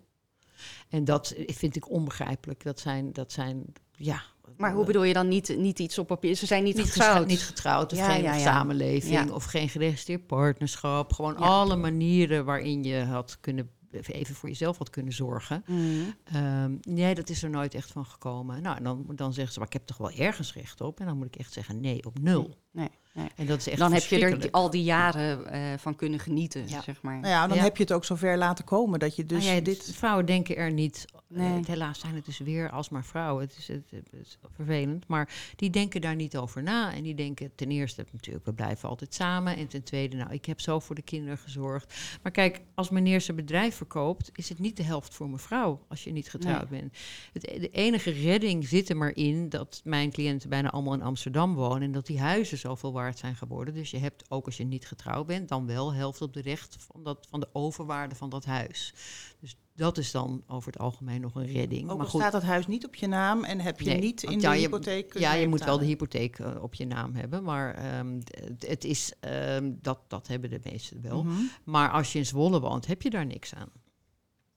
[0.90, 2.64] En dat vind ik onbegrijpelijk.
[2.64, 4.24] Dat zijn, dat zijn ja.
[4.58, 6.36] Maar hoe bedoel je dan niet, niet iets op papier?
[6.36, 7.28] Ze zijn niet, niet getrouwd.
[7.28, 8.40] niet getrouwd of Ja, geen ja, ja.
[8.40, 11.14] samenleving of geen geregistreerd partnerschap.
[11.14, 15.64] Gewoon alle manieren waarin je had kunnen even voor jezelf had kunnen zorgen.
[15.68, 15.82] Mhm.
[16.24, 18.62] Ehm, nee, dat is er nooit echt van gekomen.
[18.62, 21.00] Nou, en dan, dan zeggen ze, maar ik heb toch wel ergens recht op.
[21.00, 22.56] En dan moet ik echt zeggen, nee, op nul.
[22.72, 23.28] Nee, nee.
[23.36, 26.68] En dat is echt Dan heb je er al die jaren eh, van kunnen genieten,
[26.68, 26.82] Ja.
[26.82, 27.20] zeg maar.
[27.20, 27.64] Nou ja, dan Ja.
[27.64, 29.92] heb je het ook zover laten komen dat je dus Nou ja, dit...
[29.96, 31.06] Vrouwen denken er niet.
[31.28, 31.60] Nee.
[31.60, 33.44] eh, helaas zijn het dus weer alsmaar vrouwen.
[33.44, 35.08] Het is, het, het is vervelend.
[35.08, 36.94] Maar die denken daar niet over na.
[36.94, 39.58] En die denken ten eerste natuurlijk, we blijven altijd samen.
[39.58, 41.94] En ten tweede, nou, ik heb zo voor de kinderen gezorgd.
[42.22, 46.04] Maar kijk, als meneer zijn bedrijf verkoopt, is het niet de helft voor mevrouw als
[46.04, 46.98] je niet getrouwd bent.
[47.34, 51.54] Het, de enige redding zit er maar in dat mijn cliënten bijna allemaal in Amsterdam
[51.54, 51.82] wonen.
[51.82, 53.74] En dat die huizen zoveel waard zijn geworden.
[53.74, 56.78] Dus je hebt, ook als je niet getrouwd bent, dan wel helft op de recht
[56.80, 58.94] van, dat, van de overwaarde van dat huis.
[59.40, 61.90] Dus dat is dan over het algemeen nog een redding.
[61.90, 64.24] Ook maar goed, staat het huis niet op je naam en heb je Nee, niet
[64.24, 67.44] in ja, de hypotheek ja, je moet wel de hypotheek eh, op je naam hebben.
[67.44, 71.24] Maar ehm, het, het is, ehm, dat, dat hebben de meesten wel.
[71.24, 71.42] Mhm.
[71.64, 73.70] Maar als je in Zwolle woont, heb je daar niks aan.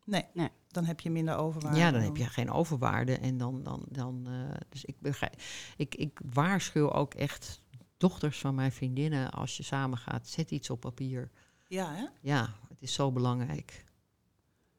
[0.04, 0.48] Nee, Nee.
[0.68, 1.78] dan heb je minder overwaarde.
[1.78, 3.18] Ja, dan heb je geen overwaarde.
[3.18, 5.34] En dan, dan, dan eh, dus ik, begrijp,
[5.76, 7.62] ik, ik waarschuw ook echt
[8.04, 11.30] dochters van mijn vriendinnen, als je samen gaat, zet iets op papier.
[11.68, 12.04] Ja, hè?
[12.20, 13.84] Ja, het is zo belangrijk.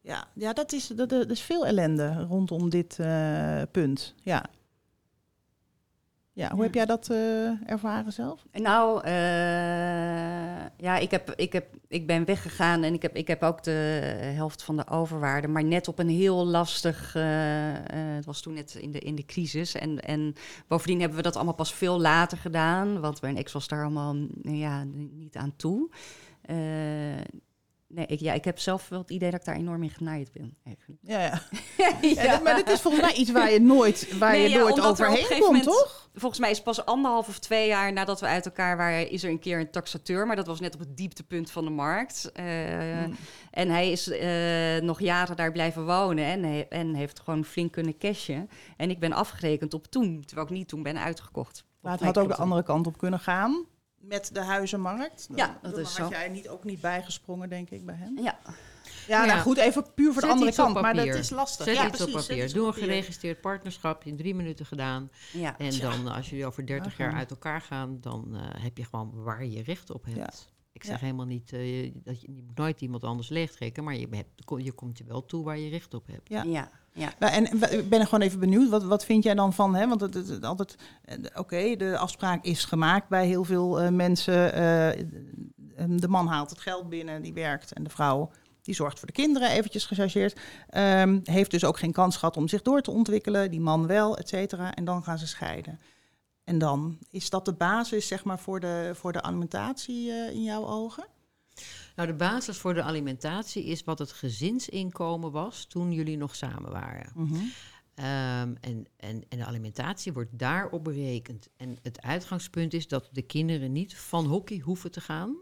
[0.01, 4.13] Ja, ja dat, is, dat, dat is veel ellende rondom dit eh, punt.
[4.23, 4.45] Ja.
[6.35, 6.63] Ja, hoe Ja.
[6.63, 8.45] heb jij dat eh, ervaren zelf?
[8.51, 9.13] Nou, eh,
[10.77, 13.71] ja, ik, heb, ik, heb, ik ben weggegaan en ik heb, ik heb ook de
[14.35, 17.15] helft van de overwaarde, maar net op een heel lastig.
[17.15, 17.23] eh,
[18.15, 19.75] het was toen net in de, in de crisis.
[19.75, 20.33] En, en
[20.67, 24.15] bovendien hebben we dat allemaal pas veel later gedaan, want mijn ex was daar allemaal
[24.41, 25.89] ja, niet aan toe.
[27.87, 30.31] Nee, ik, ja, ik heb zelf wel het idee dat ik daar enorm in genaaid
[30.31, 30.57] ben.
[30.63, 30.99] Eigenlijk.
[31.03, 31.41] Ja, ja.
[32.01, 32.23] Ja.
[32.23, 34.85] Ja, maar dit is volgens mij iets waar je nooit, waar Nee, je nooit er
[34.85, 36.09] overheen komt, moment- toch?
[36.13, 39.29] Volgens mij is pas anderhalf of twee jaar nadat we uit elkaar waren, is er
[39.29, 40.27] een keer een taxateur.
[40.27, 42.31] Maar dat was net op het dieptepunt van de markt.
[42.33, 42.43] Eh,
[43.03, 43.15] Hmm.
[43.51, 47.71] En hij is eh, nog jaren daar blijven wonen en, he- en heeft gewoon flink
[47.71, 48.49] kunnen cashen.
[48.77, 51.65] En ik ben afgerekend op toen, terwijl ik niet toen ben uitgekocht.
[51.81, 53.65] Maar het had ook de andere kant op kunnen gaan.
[54.07, 55.27] Met de huizenmarkt.
[55.27, 56.17] Dan- Ja, dat dan is had zo.
[56.17, 58.17] jij niet, ook niet bijgesprongen, denk ik, bij hem.
[58.19, 58.39] Ja,
[59.07, 59.25] Ja, Ja.
[59.25, 60.81] nou goed, even puur voor de Zet andere iets op kant.
[60.81, 61.65] Maar dat is lastig.
[61.65, 62.43] Zet ja, iets op precies, papier.
[62.43, 65.09] iets Doe een geregistreerd partnerschap in drie minuten gedaan.
[65.33, 65.57] ja.
[65.57, 69.11] En dan, als jullie over 30 jaar uit elkaar gaan, dan eh, heb je gewoon
[69.23, 70.17] waar je recht op hebt.
[70.17, 70.29] Ja.
[70.73, 71.05] Ik zeg Ja.
[71.05, 74.63] helemaal niet eh, je- dat je, je moet nooit iemand anders leegtrekken, maar je, hebt,
[74.65, 76.29] je komt je wel toe waar je recht op hebt.
[76.29, 76.69] Ja.
[76.95, 77.13] Ja.
[77.19, 77.43] Nou, en
[77.79, 79.75] ik ben er gewoon even benieuwd, wat, wat vind jij dan van?
[79.75, 79.87] Hè?
[79.87, 80.75] Want het, het, altijd,
[81.05, 84.53] eh, oké, de afspraak is gemaakt bij heel veel eh, mensen.
[84.53, 85.05] eh,
[85.87, 87.73] de man haalt het geld binnen, die werkt.
[87.73, 88.31] En de vrouw,
[88.61, 90.39] die zorgt voor de kinderen, eventjes gechargeerd.
[90.69, 93.51] Ehm, heeft dus ook geen kans gehad om zich door te ontwikkelen.
[93.51, 94.73] Die man wel, et cetera.
[94.73, 95.79] En dan gaan ze scheiden.
[96.43, 100.67] En dan, is dat de basis, zeg maar, voor de, voor de alimentatie in jouw
[100.67, 101.05] ogen?
[101.95, 106.71] Nou, de basis voor de alimentatie is wat het gezinsinkomen was toen jullie nog samen
[106.71, 107.11] waren.
[107.95, 111.49] Ehm, en, en, en de alimentatie wordt daarop berekend.
[111.57, 115.35] En het uitgangspunt is dat de kinderen niet van hockey hoeven te gaan,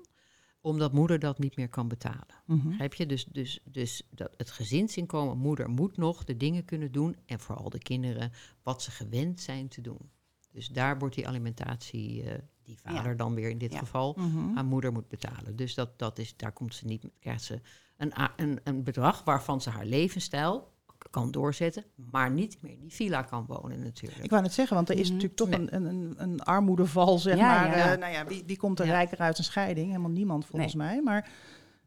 [0.62, 2.44] omdat moeder dat niet meer kan betalen.
[2.46, 2.70] Mhm.
[2.70, 3.06] Begrijp je?
[3.06, 7.16] Dus, dus, dus dat het gezinsinkomen, moeder moet nog de dingen kunnen doen.
[7.26, 8.32] En vooral de kinderen
[8.64, 10.12] wat ze gewend zijn te doen.
[10.52, 13.80] Dus daar wordt die alimentatie, eh, die vader dan weer in dit Ja.
[13.80, 14.58] geval, Mhm.
[14.58, 15.56] aan moeder moet betalen.
[15.56, 17.62] Dus dat, dat is, daar komt ze niet, krijgt ze
[17.98, 20.72] een, een, een bedrag waarvan ze haar levensstijl
[21.12, 24.24] kan doorzetten, maar niet meer in die villa kan wonen natuurlijk.
[24.24, 25.14] Ik wou net zeggen, want er is Mhm.
[25.14, 27.74] natuurlijk toch een, een, een, armoedeval, zeg Ja, maar.
[27.74, 29.88] Eh, nou ja, wie, wie komt er rijker uit een scheiding?
[29.88, 31.02] Helemaal niemand volgens mij.
[31.02, 31.30] Maar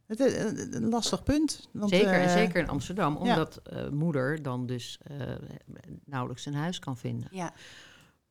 [0.07, 1.68] het is een, een lastig punt.
[1.72, 3.18] Want, zeker, en eh, zeker in Amsterdam, ja.
[3.18, 5.16] omdat eh, moeder dan dus eh,
[6.05, 7.29] nauwelijks een huis kan vinden.
[7.31, 7.53] ja.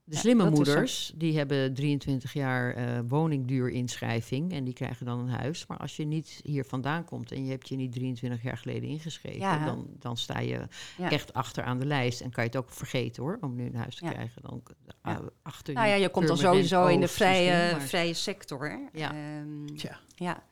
[0.08, 5.68] De slimme moeders, die hebben 23 jaar eh woningduurinschrijving en die krijgen dan een huis.
[5.68, 8.90] Maar als je niet hier vandaan komt en je hebt je niet 23 jaar geleden
[8.90, 9.66] ingeschreven, Ja.
[9.66, 11.10] dan, dan sta je Ja.
[11.12, 12.22] echt achter aan de lijst.
[12.22, 14.12] En kan je het ook vergeten hoor, om nu een huis te Ja.
[14.12, 14.42] krijgen.
[14.42, 14.64] Dan,
[15.04, 15.12] Ja.
[15.12, 18.90] uh, achter Nou ja, je komt dan sowieso in de vrije, vrije sector.
[18.94, 19.14] Ja.
[19.14, 19.68] Ehm,
[20.16, 20.44] ja.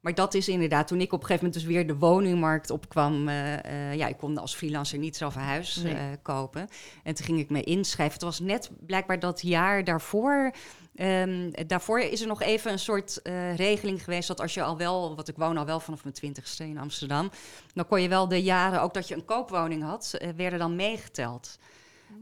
[0.00, 3.28] Maar dat is inderdaad, toen ik op een gegeven moment dus weer de woningmarkt opkwam.
[3.28, 5.94] eh, eh, ja, ik kon als freelancer niet zelf een huis Nee.
[5.94, 6.68] eh, kopen.
[7.02, 8.14] En toen ging ik me inschrijven.
[8.14, 10.50] Het was net blijkbaar dat jaar daarvoor.
[10.94, 13.20] ehm, daarvoor is er nog even een soort
[13.56, 16.64] regeling geweest dat als je al wel, want ik woon al wel vanaf mijn twintigste
[16.64, 17.30] in Amsterdam,
[17.74, 21.58] dan kon je wel de jaren, ook dat je een koopwoning had, werden dan meegeteld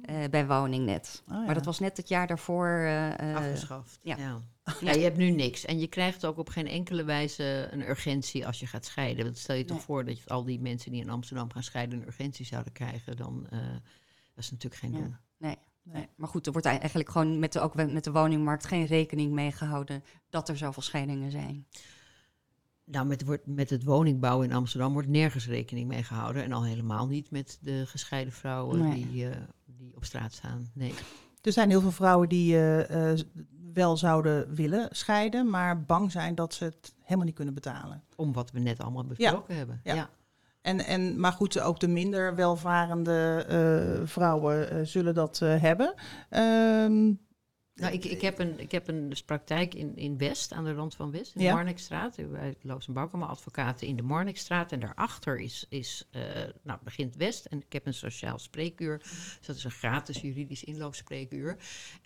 [0.05, 1.22] eh, bij woningnet.
[1.29, 1.45] Oh, ja.
[1.45, 2.89] Maar dat was net het jaar daarvoor.
[3.35, 3.99] afgeschaft.
[4.03, 4.16] ja.
[4.16, 4.41] Ja.
[4.81, 4.93] Ja.
[4.93, 5.64] je hebt nu niks.
[5.64, 9.25] En je krijgt ook op geen enkele wijze een urgentie als je gaat scheiden.
[9.25, 9.87] Want stel je toch Nee.
[9.87, 13.16] voor dat je al die mensen die in Amsterdam gaan scheiden een urgentie zouden krijgen,
[13.16, 13.59] dan uh,
[14.35, 14.99] dat is natuurlijk geen Ja.
[14.99, 15.16] doen.
[15.39, 16.07] Nee, nee.
[16.16, 19.53] Maar goed, er wordt eigenlijk gewoon met de, ook met de woningmarkt geen rekening mee
[19.53, 21.66] gehouden dat er zoveel scheidingen zijn.
[22.85, 26.45] Nou, met, wordt- met het woningbouw in Amsterdam wordt nergens rekening mee gehouden.
[26.45, 29.07] En al helemaal niet met de gescheiden vrouwen Nee.
[29.11, 30.71] die, eh, die op straat staan.
[30.75, 30.95] Nee.
[31.43, 33.19] Er zijn heel veel vrouwen die eh, eh,
[33.73, 38.03] wel zouden willen scheiden, maar bang zijn dat ze het helemaal niet kunnen betalen.
[38.16, 39.81] Om wat we net allemaal besproken hebben.
[39.85, 39.95] Ja.
[39.95, 40.09] Ja.
[40.61, 45.95] En, en, maar goed, ook de minder welvarende eh, vrouwen eh, zullen dat eh, hebben.
[46.29, 47.12] Ehm,
[47.79, 50.72] Nou, ik, ik, heb een, ik heb een dus praktijk in, in West, aan de
[50.72, 51.49] rand van West, in Ja.
[51.49, 52.16] de Marnixstraat.
[52.31, 54.72] Bij Loos en Baukema advocaten in de Marnixstraat.
[54.72, 56.22] En daarachter is, is eh,
[56.62, 57.45] nou, begint West.
[57.45, 58.99] En ik heb een sociaal spreekuur.
[58.99, 61.57] Dus dat is een gratis juridisch inloopspreekuur.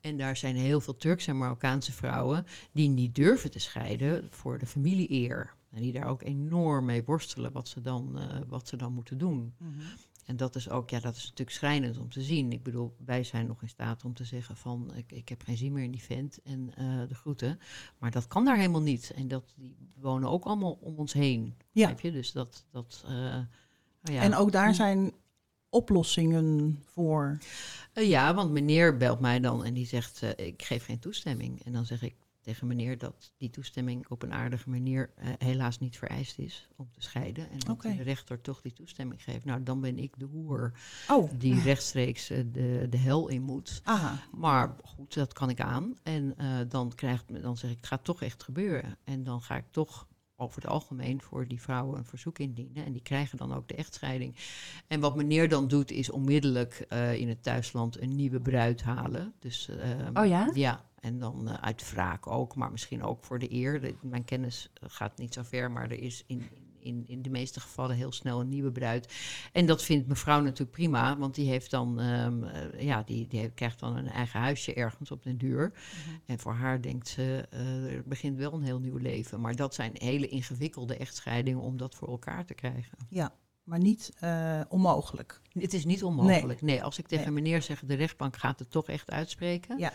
[0.00, 4.58] En daar zijn heel veel Turkse en Marokkaanse vrouwen die niet durven te scheiden voor
[4.58, 5.54] de familie-eer.
[5.70, 9.18] En die daar ook enorm mee worstelen wat ze dan, eh, wat ze dan moeten
[9.18, 9.54] doen.
[9.58, 9.70] Mhm.
[10.24, 12.52] En dat is ook, ja, dat is natuurlijk schrijnend om te zien.
[12.52, 15.56] Ik bedoel, wij zijn nog in staat om te zeggen van, ik, ik heb geen
[15.56, 17.58] zin meer in die vent en eh, de groeten.
[17.98, 19.12] Maar dat kan daar helemaal niet.
[19.14, 21.56] En dat, die wonen ook allemaal om ons heen.
[21.70, 21.94] Ja.
[22.00, 22.12] Je?
[22.12, 23.46] Dus dat, dat eh, nou
[24.02, 24.22] ja.
[24.22, 25.12] En ook daar zijn
[25.68, 27.38] oplossingen voor.
[27.92, 31.64] Eh, ja, want meneer belt mij dan en die zegt, ik geef geen toestemming.
[31.64, 35.78] En dan zeg ik tegen meneer dat die toestemming op een aardige manier eh, helaas
[35.78, 37.51] niet vereist is om te scheiden.
[37.51, 39.45] En dat de rechter toch die toestemming geeft.
[39.45, 40.72] Nou, dan ben ik de hoer
[41.09, 43.80] Oh, die rechtstreeks eh, de, de hel in moet.
[43.84, 44.18] aha.
[44.32, 45.95] Maar goed, dat kan ik aan.
[46.03, 48.97] En eh, dan, krijgt, me- dan zeg ik, het gaat toch echt gebeuren.
[49.05, 50.07] En dan ga ik toch
[50.43, 52.84] over het algemeen voor die vrouwen een verzoek indienen.
[52.84, 54.34] En die krijgen dan ook de echtscheiding.
[54.86, 59.32] En wat meneer dan doet, is onmiddellijk eh, in het thuisland een nieuwe bruid halen.
[59.38, 60.51] Dus, ehm, Oh ja?
[60.55, 63.80] Ja, en dan eh, uit wraak ook, maar misschien ook voor de eer.
[63.80, 67.60] De- mijn kennis gaat niet zo ver, maar er is in, in, in de meeste
[67.60, 69.12] gevallen heel snel een nieuwe bruid.
[69.52, 73.50] En dat vindt mevrouw natuurlijk prima, want die heeft dan, ehm, eh, ja, die, die
[73.50, 75.72] krijgt dan een eigen huisje ergens op den duur.
[76.26, 79.40] En voor haar denkt ze, eh, er begint wel een heel nieuw leven.
[79.40, 82.98] Maar dat zijn hele ingewikkelde echtscheidingen om dat voor elkaar te krijgen.
[83.08, 85.40] Ja, maar niet eh, onmogelijk.
[85.52, 86.62] Het is niet onmogelijk.
[86.62, 87.42] Nee, als ik tegen Nee.
[87.42, 89.92] meneer zeg, de rechtbank gaat het toch echt uitspreken, Ja.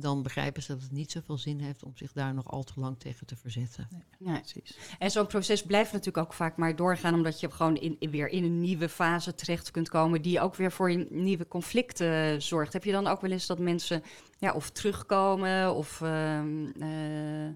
[0.00, 2.72] Dan begrijpen ze dat het niet zoveel zin heeft om zich daar nog al te
[2.76, 3.88] lang tegen te verzetten.
[4.18, 4.38] Nee.
[4.40, 4.78] Precies.
[4.98, 8.28] En zo'n proces blijft natuurlijk ook vaak maar doorgaan, omdat je gewoon in, in- weer
[8.28, 12.72] in een nieuwe fase terecht kunt komen, die ook weer voor nieuwe conflicten zorgt.
[12.72, 14.02] Heb je dan ook wel eens dat mensen
[14.38, 16.00] ja, of terugkomen of.
[16.00, 17.52] ehm, eh, eh,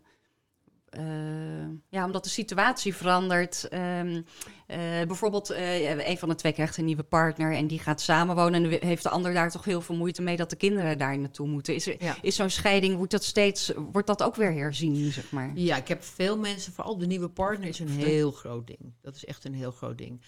[1.88, 3.68] ja, omdat de situatie verandert.
[3.68, 4.22] Ehm,
[4.66, 8.64] eh, bijvoorbeeld, eh, een van de twee krijgt een nieuwe partner en die gaat samenwonen.
[8.64, 11.48] En heeft de ander daar toch heel veel moeite mee dat de kinderen daar naartoe
[11.48, 11.74] moeten.
[11.74, 12.16] Is, er, Ja.
[12.22, 15.50] is zo'n scheiding, wordt dat steeds, wordt dat ook weer herzien, zeg maar?
[15.54, 18.94] Ja, ik heb veel mensen, vooral de nieuwe partner is een heel groot ding.
[19.02, 20.20] Dat is echt een heel groot ding.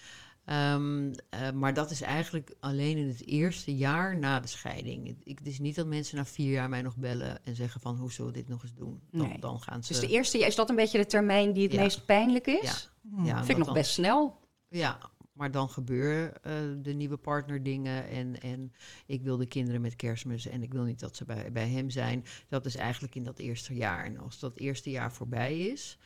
[0.47, 5.07] Ehm, eh, maar dat is eigenlijk alleen in het eerste jaar na de scheiding.
[5.07, 7.81] Het, ik, het is niet dat mensen na vier jaar mij nog bellen en zeggen
[7.81, 9.01] van hoe zullen we dit nog eens doen.
[9.11, 9.39] Dan, Nee.
[9.39, 9.93] dan gaan ze.
[9.93, 11.81] Dus de eerste, is dat een beetje de termijn die het Ja.
[11.81, 12.89] meest pijnlijk is?
[13.01, 13.09] Ja.
[13.15, 13.25] Hmm.
[13.25, 14.39] ja, Vind ik nog dan- best snel.
[14.69, 14.97] Ja,
[15.33, 18.09] maar dan gebeuren eh, de nieuwe partner dingen.
[18.09, 18.73] En, en
[19.05, 21.89] ik wil de kinderen met kerstmis en ik wil niet dat ze bij, bij hem
[21.89, 22.25] zijn.
[22.47, 24.05] Dat is eigenlijk in dat eerste jaar.
[24.05, 25.97] En als dat eerste jaar voorbij is,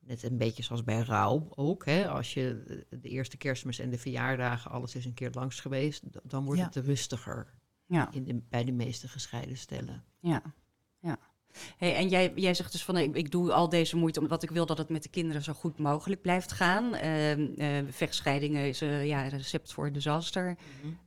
[0.00, 1.84] net een beetje zoals bij rouw ook.
[1.84, 6.02] Hè, als je de eerste kerstmis en de verjaardagen, alles is een keer langs geweest,
[6.22, 6.66] dan wordt Ja.
[6.66, 7.54] het rustiger
[7.86, 10.04] Ja, in de, bij de meeste gescheiden stellen.
[10.20, 10.42] ja,
[11.00, 11.18] ja.
[11.76, 14.50] Hey, en jij, jij zegt dus van ik, ik doe al deze moeite omdat ik
[14.50, 16.94] wil dat het met de kinderen zo goed mogelijk blijft gaan.
[16.94, 20.56] Eh, vechtscheidingen is eh, ja, een recept voor disaster.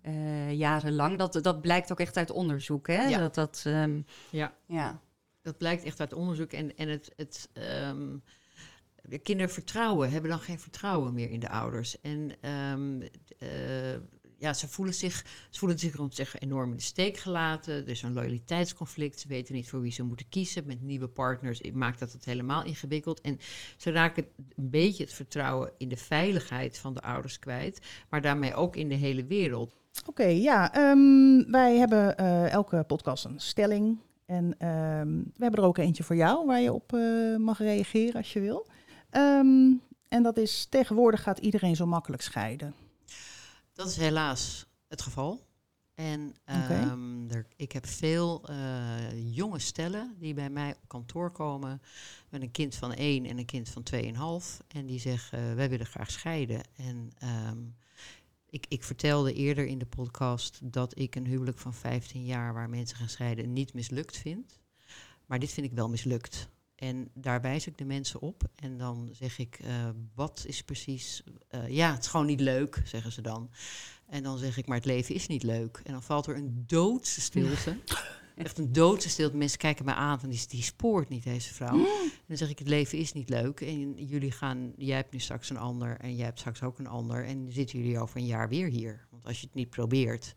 [0.01, 1.17] Eh, jarenlang.
[1.17, 2.87] Dat, dat blijkt ook echt uit onderzoek.
[2.87, 3.03] Hè?
[3.07, 3.19] Ja.
[3.19, 4.53] Dat, dat, ehm, Ja.
[4.67, 5.01] ja.
[5.41, 6.51] Dat blijkt echt uit onderzoek.
[6.51, 8.17] En, en het, het, ehm,
[9.10, 12.01] de kinderen vertrouwen, hebben dan geen vertrouwen meer in de ouders.
[12.01, 13.01] En ehm,
[13.39, 13.93] eh,
[14.43, 17.74] ja, ze voelen zich, ze voelen zich rond zich enorm in de steek gelaten.
[17.74, 19.20] Er is een loyaliteitsconflict.
[19.20, 20.66] Ze weten niet voor wie ze moeten kiezen.
[20.66, 23.22] Met nieuwe partners maakt dat het helemaal ingewikkeld.
[23.22, 23.39] En
[23.78, 24.26] ze raken
[24.56, 27.82] een beetje het vertrouwen in de veiligheid van de ouders kwijt.
[28.10, 29.76] Maar daarmee ook in de hele wereld.
[30.06, 30.74] Oké, ja.
[30.74, 33.99] ehm, wij hebben eh, elke podcast een stelling.
[34.26, 38.14] En ehm, we hebben er ook eentje voor jou waar je op eh, mag reageren
[38.14, 38.68] als je wil.
[39.14, 39.74] Ehm,
[40.07, 42.74] en dat is tegenwoordig gaat iedereen zo makkelijk scheiden.
[43.74, 45.45] Dat is helaas het geval.
[45.95, 51.82] En ehm, er, ik heb veel eh, jonge stellen die bij mij op kantoor komen
[52.30, 54.59] met een kind van één en een kind van tweeënhalf.
[54.68, 56.61] En die zeggen, wij willen graag scheiden.
[56.76, 57.61] En ehm,
[58.49, 62.70] ik, ik vertelde eerder in de podcast dat ik een huwelijk van 15 jaar waar
[62.70, 64.59] mensen gaan scheiden niet mislukt vind.
[65.26, 66.49] Maar dit vind ik wel mislukt.
[66.84, 68.43] En daar wijs ik de mensen op.
[68.55, 71.23] En dan zeg ik, eh, wat is precies...
[71.47, 73.49] eh, ja, het is gewoon niet leuk, zeggen ze dan.
[74.07, 75.81] En dan zeg ik, maar het leven is niet leuk.
[75.84, 77.77] En dan valt er een doodse stilte.
[78.36, 79.38] Echt een doodse stilte.
[79.38, 81.77] Mensen kijken me aan van, die, die spoort niet, deze vrouw.
[81.77, 83.61] En dan zeg ik, het leven is niet leuk.
[83.61, 86.88] En jullie gaan, jij hebt nu straks een ander en jij hebt straks ook een
[86.88, 87.25] ander.
[87.25, 89.07] En zitten jullie over een jaar weer hier.
[89.09, 90.34] Want als je het niet probeert,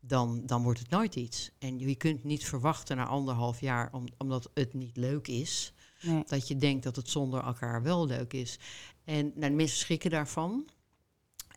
[0.00, 1.50] dan, dan wordt het nooit iets.
[1.58, 5.72] En je kunt niet verwachten na anderhalf jaar, om, omdat het niet leuk is,
[6.02, 6.22] Nee.
[6.26, 8.58] dat je denkt dat het zonder elkaar wel leuk is.
[9.04, 10.68] En nou, de mensen schrikken daarvan.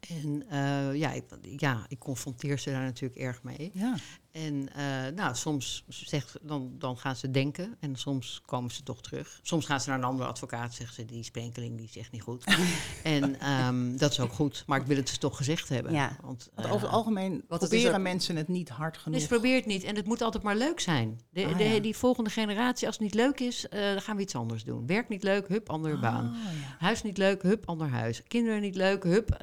[0.08, 1.24] En eh, ja, ik,
[1.58, 3.72] ja, ik confronteer ze daar natuurlijk erg mee.
[3.74, 3.96] Ja.
[4.32, 9.02] En uh, nou, soms zegt, dan, dan gaan ze denken en soms komen ze toch
[9.02, 9.40] terug.
[9.42, 12.22] Soms gaan ze naar een andere advocaat, zeggen ze, die sprenkeling die is echt niet
[12.22, 12.44] goed.
[13.04, 15.94] en um, dat is ook goed, maar ik wil het dus toch gezegd hebben.
[15.94, 16.18] Ja.
[16.22, 19.20] Want, uh, over het algemeen wat proberen ook, mensen het niet hard genoeg.
[19.20, 21.22] Dus probeer het niet en het moet altijd maar leuk zijn.
[21.30, 21.80] De, ah, de, ja.
[21.80, 24.88] Die volgende generatie, als het niet leuk is, uh, dan gaan we iets anders doen.
[24.88, 26.34] Werk niet leuk, hup, andere ah, baan.
[26.34, 26.76] Ja.
[26.80, 28.24] Huis niet leuk, hup, ander huis.
[28.28, 29.38] Kinderen niet leuk, hup,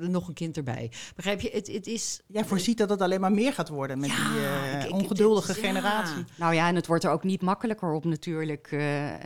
[0.00, 0.92] nog een kind erbij.
[1.16, 1.50] Begrijp je?
[1.52, 2.20] Het, het is...
[2.26, 5.58] Jij voorziet dat het alleen maar meer gaat worden met die uh, ik, ongeduldige ik,
[5.58, 6.24] generatie.
[6.34, 9.18] Nou ja, en het wordt er ook niet makkelijker op natuurlijk uh, uh,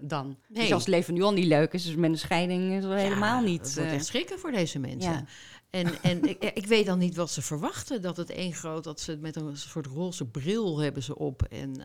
[0.00, 0.26] dan.
[0.26, 0.62] Nee.
[0.62, 2.92] Dus als het leven nu al niet leuk is, dus met een scheiding is het
[2.92, 3.60] helemaal niet.
[3.60, 5.28] Het wordt echt schrikken voor deze mensen.
[5.70, 8.02] En, en ik, ik, weet dan niet wat ze verwachten.
[8.02, 11.42] Dat het één groot, dat ze met een soort roze bril hebben ze op.
[11.42, 11.84] En,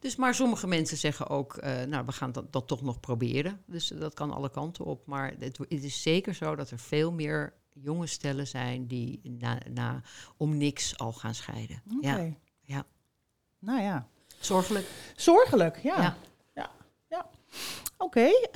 [0.00, 3.60] dus, maar sommige mensen zeggen ook, nou, we gaan dat, dat, toch nog proberen.
[3.66, 5.06] Dus dat kan alle kanten op.
[5.06, 9.58] Maar het, het is zeker zo dat er veel meer jonge stellen zijn die na,
[9.70, 10.00] na,
[10.36, 11.82] om niks al gaan scheiden.
[11.96, 12.26] Okay.
[12.60, 12.76] Ja.
[12.76, 12.84] ja.
[13.58, 14.08] Nou ja.
[14.40, 14.86] Zorgelijk.
[15.16, 16.02] Zorgelijk, ja.
[16.02, 16.16] Ja.
[16.54, 16.70] ja.
[17.08, 17.26] ja.
[17.98, 18.48] Oké, okay,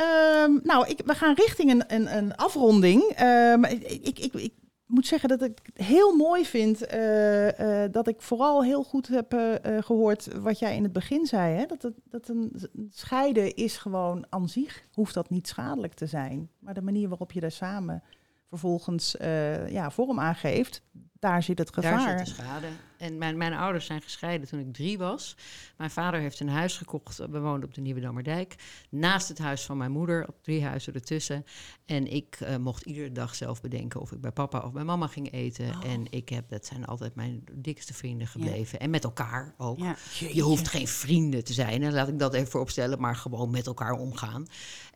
[0.44, 3.20] um, nou, ik, we gaan richting een, een, een afronding.
[3.20, 4.52] Um, ik, ik, ik,
[4.88, 9.08] moet zeggen dat ik het heel mooi vind uh, uh, dat ik vooral heel goed
[9.08, 11.54] heb uh, gehoord wat jij in het begin zei.
[11.54, 11.66] Hè?
[11.66, 12.52] Dat, het, dat een
[12.90, 16.50] scheiden is gewoon aan zich, hoeft dat niet schadelijk te zijn.
[16.58, 18.02] Maar de manier waarop je daar samen
[18.48, 20.82] vervolgens uh, ja, vorm aangeeft,
[21.18, 22.06] daar zit het gevaar.
[22.06, 22.66] Daar zit de schade.
[22.98, 25.36] En mijn, mijn ouders zijn gescheiden toen ik drie was.
[25.76, 28.54] Mijn vader heeft een huis gekocht, we woonden op de Nieuwe Dammerdijk.
[28.90, 31.44] Naast het huis van mijn moeder, op drie huizen ertussen.
[31.86, 35.06] En ik uh, mocht iedere dag zelf bedenken of ik bij papa of bij mama
[35.06, 35.68] ging eten.
[35.68, 35.90] Oh.
[35.92, 38.78] En ik heb, dat zijn altijd mijn dikste vrienden gebleven.
[38.78, 38.84] Ja.
[38.84, 39.78] En met elkaar ook.
[39.78, 39.96] Ja.
[40.32, 43.92] Je hoeft geen vrienden te zijn, laat ik dat even vooropstellen, maar gewoon met elkaar
[43.92, 44.46] omgaan.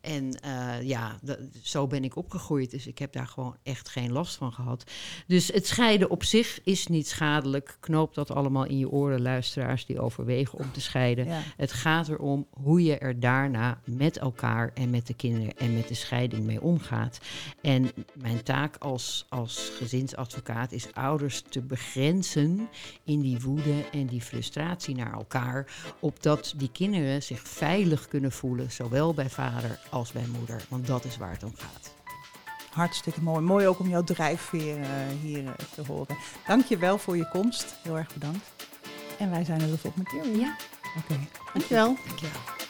[0.01, 1.19] En uh, ja,
[1.61, 2.71] zo ben ik opgegroeid.
[2.71, 4.91] Dus ik heb daar gewoon echt geen last van gehad.
[5.27, 7.77] Dus het scheiden op zich is niet schadelijk.
[7.79, 11.25] Knoop dat allemaal in je oren, luisteraars die overwegen om te scheiden.
[11.25, 11.41] Ja.
[11.57, 15.87] Het gaat erom hoe je er daarna met elkaar en met de kinderen en met
[15.87, 17.19] de scheiding mee omgaat.
[17.61, 22.69] En mijn taak als, als gezinsadvocaat is ouders te begrenzen
[23.03, 25.73] in die woede en die frustratie naar elkaar.
[25.99, 30.65] Opdat die kinderen zich veilig kunnen voelen, zowel bij vader als bij moeder.
[30.69, 32.02] Want dat is waar het om gaat.
[32.73, 33.41] Hartstikke mooi.
[33.41, 34.85] Mooi ook om jouw drijfveer uh,
[35.21, 36.17] hier uh, te horen.
[36.47, 37.75] Dank je wel voor je komst.
[37.83, 38.51] Heel erg bedankt.
[39.17, 40.37] En wij zijn er de volgende keer weer.
[40.37, 40.55] Ja.
[40.97, 41.13] Oké.
[41.13, 41.27] Okay.
[41.53, 41.97] Dankjewel.
[42.07, 42.62] Dankjewel.